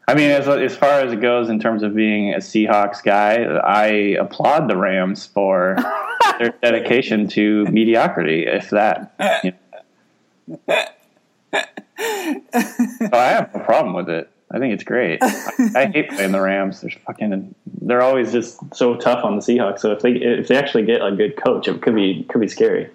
[0.07, 3.43] I mean, as as far as it goes in terms of being a Seahawks guy,
[3.43, 3.85] I
[4.19, 5.77] applaud the Rams for
[6.39, 9.15] their dedication to mediocrity, if that.
[9.43, 9.53] you
[10.47, 10.59] know.
[11.57, 14.29] so I have no problem with it.
[14.51, 15.19] I think it's great.
[15.23, 16.81] I, I hate playing the Rams.
[16.81, 17.55] They're fucking.
[17.81, 18.59] They're always just.
[18.75, 19.79] so tough on the Seahawks.
[19.79, 22.47] So if they if they actually get a good coach, it could be could be
[22.47, 22.91] scary.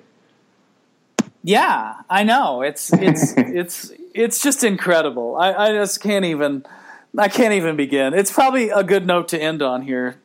[1.43, 2.63] Yeah, I know.
[2.63, 5.37] It's it's it's it's just incredible.
[5.37, 6.65] I, I just can't even
[7.19, 8.15] I can't even begin.
[8.15, 10.17] It's probably a good note to end on here.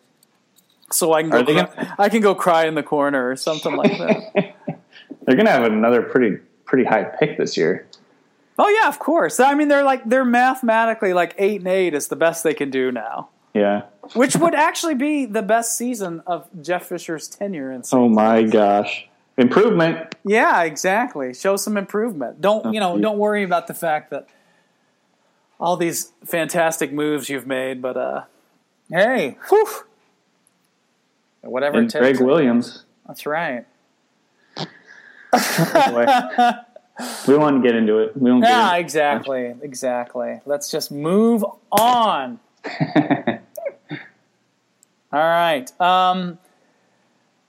[0.91, 3.75] So I can go cry, gonna- I can go cry in the corner or something
[3.75, 4.55] like that.
[5.25, 7.87] They're gonna have another pretty pretty high pick this year.
[8.59, 9.39] oh yeah, of course.
[9.39, 12.69] I mean they're like they're mathematically like 8 and 8 is the best they can
[12.69, 13.29] do now.
[13.55, 13.83] Yeah.
[14.13, 19.07] Which would actually be the best season of Jeff Fisher's tenure in Oh my gosh.
[19.37, 20.13] Improvement.
[20.23, 21.33] Yeah, exactly.
[21.33, 22.39] Show some improvement.
[22.41, 22.97] Don't you know?
[22.97, 24.27] Don't worry about the fact that
[25.59, 28.23] all these fantastic moves you've made, but uh,
[28.89, 29.67] hey, whew,
[31.41, 32.17] whatever And it takes.
[32.17, 32.83] Gregg Williams.
[33.07, 33.65] That's right.
[35.33, 36.05] Anyway,
[37.27, 38.15] we want to get into it.
[38.15, 40.39] We don't Yeah, get exactly, exactly.
[40.45, 42.39] Let's just move on.
[45.11, 45.69] All right.
[45.81, 46.39] Um,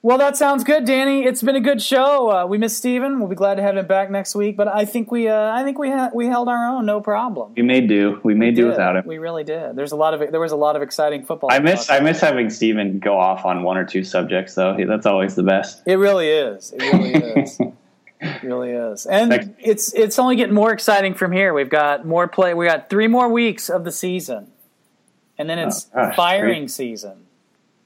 [0.06, 1.24] well, that sounds good, Danny.
[1.24, 2.30] It's been a good show.
[2.30, 3.18] Uh, we miss Steven.
[3.18, 4.56] We'll be glad to have him back next week.
[4.56, 7.54] But I think we, uh, I think we, ha- we held our own, no problem.
[7.56, 8.20] We may do.
[8.22, 8.68] We may do did.
[8.70, 9.04] without him.
[9.04, 9.74] We really did.
[9.74, 11.50] There's a lot of there was a lot of exciting football.
[11.52, 14.76] I miss I miss having Steven go off on one or two subjects though.
[14.86, 15.82] That's always the best.
[15.86, 16.72] It really is.
[16.72, 17.58] It really is.
[18.18, 19.04] It really is.
[19.04, 21.52] And Next- it's it's only getting more exciting from here.
[21.52, 22.54] We've got more play.
[22.54, 24.52] We got three more weeks of the season,
[25.36, 26.70] and then it's Oh, gosh, firing great.
[26.70, 27.25] season.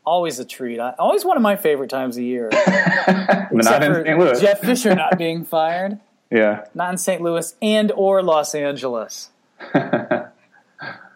[0.04, 0.80] Always a treat.
[0.80, 2.48] I, always one of my favorite times of year.
[3.08, 4.18] Not Except in for St.
[4.18, 4.40] Louis.
[4.40, 5.98] Jeff Fisher not being fired.
[6.30, 6.64] Yeah.
[6.74, 7.20] Not in St.
[7.20, 9.30] Louis and or Los Angeles.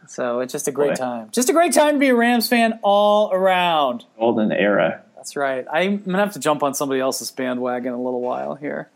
[0.07, 0.95] So it's just a great Boy.
[0.97, 1.31] time.
[1.33, 4.05] Just a great time to be a Rams fan all around.
[4.19, 5.03] Golden era.
[5.17, 5.67] That's right.
[5.73, 8.91] I'm gonna have to jump on somebody else's bandwagon in a little while here,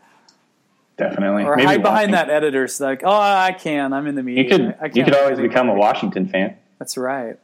[0.97, 1.43] Definitely.
[1.45, 2.27] or Maybe hide behind Washington.
[2.27, 3.91] that editor's like, oh, I can.
[3.91, 4.43] I'm in the media.
[4.43, 6.55] You could you could always become a Washington fan.
[6.77, 7.39] That's right.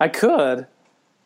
[0.00, 0.66] I could.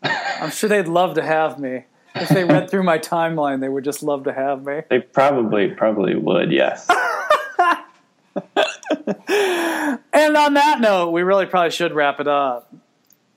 [0.05, 1.85] I'm sure they'd love to have me.
[2.15, 4.83] If they read through my timeline, they would just love to have me.
[4.89, 6.89] They probably probably would, yes.
[10.15, 12.73] And on that note, we really probably should wrap it up.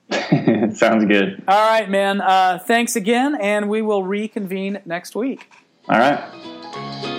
[0.11, 1.43] Sounds good.
[1.47, 2.21] All right, man.
[2.21, 5.51] Uh, thanks again, and we will reconvene next week.
[5.89, 7.16] All right.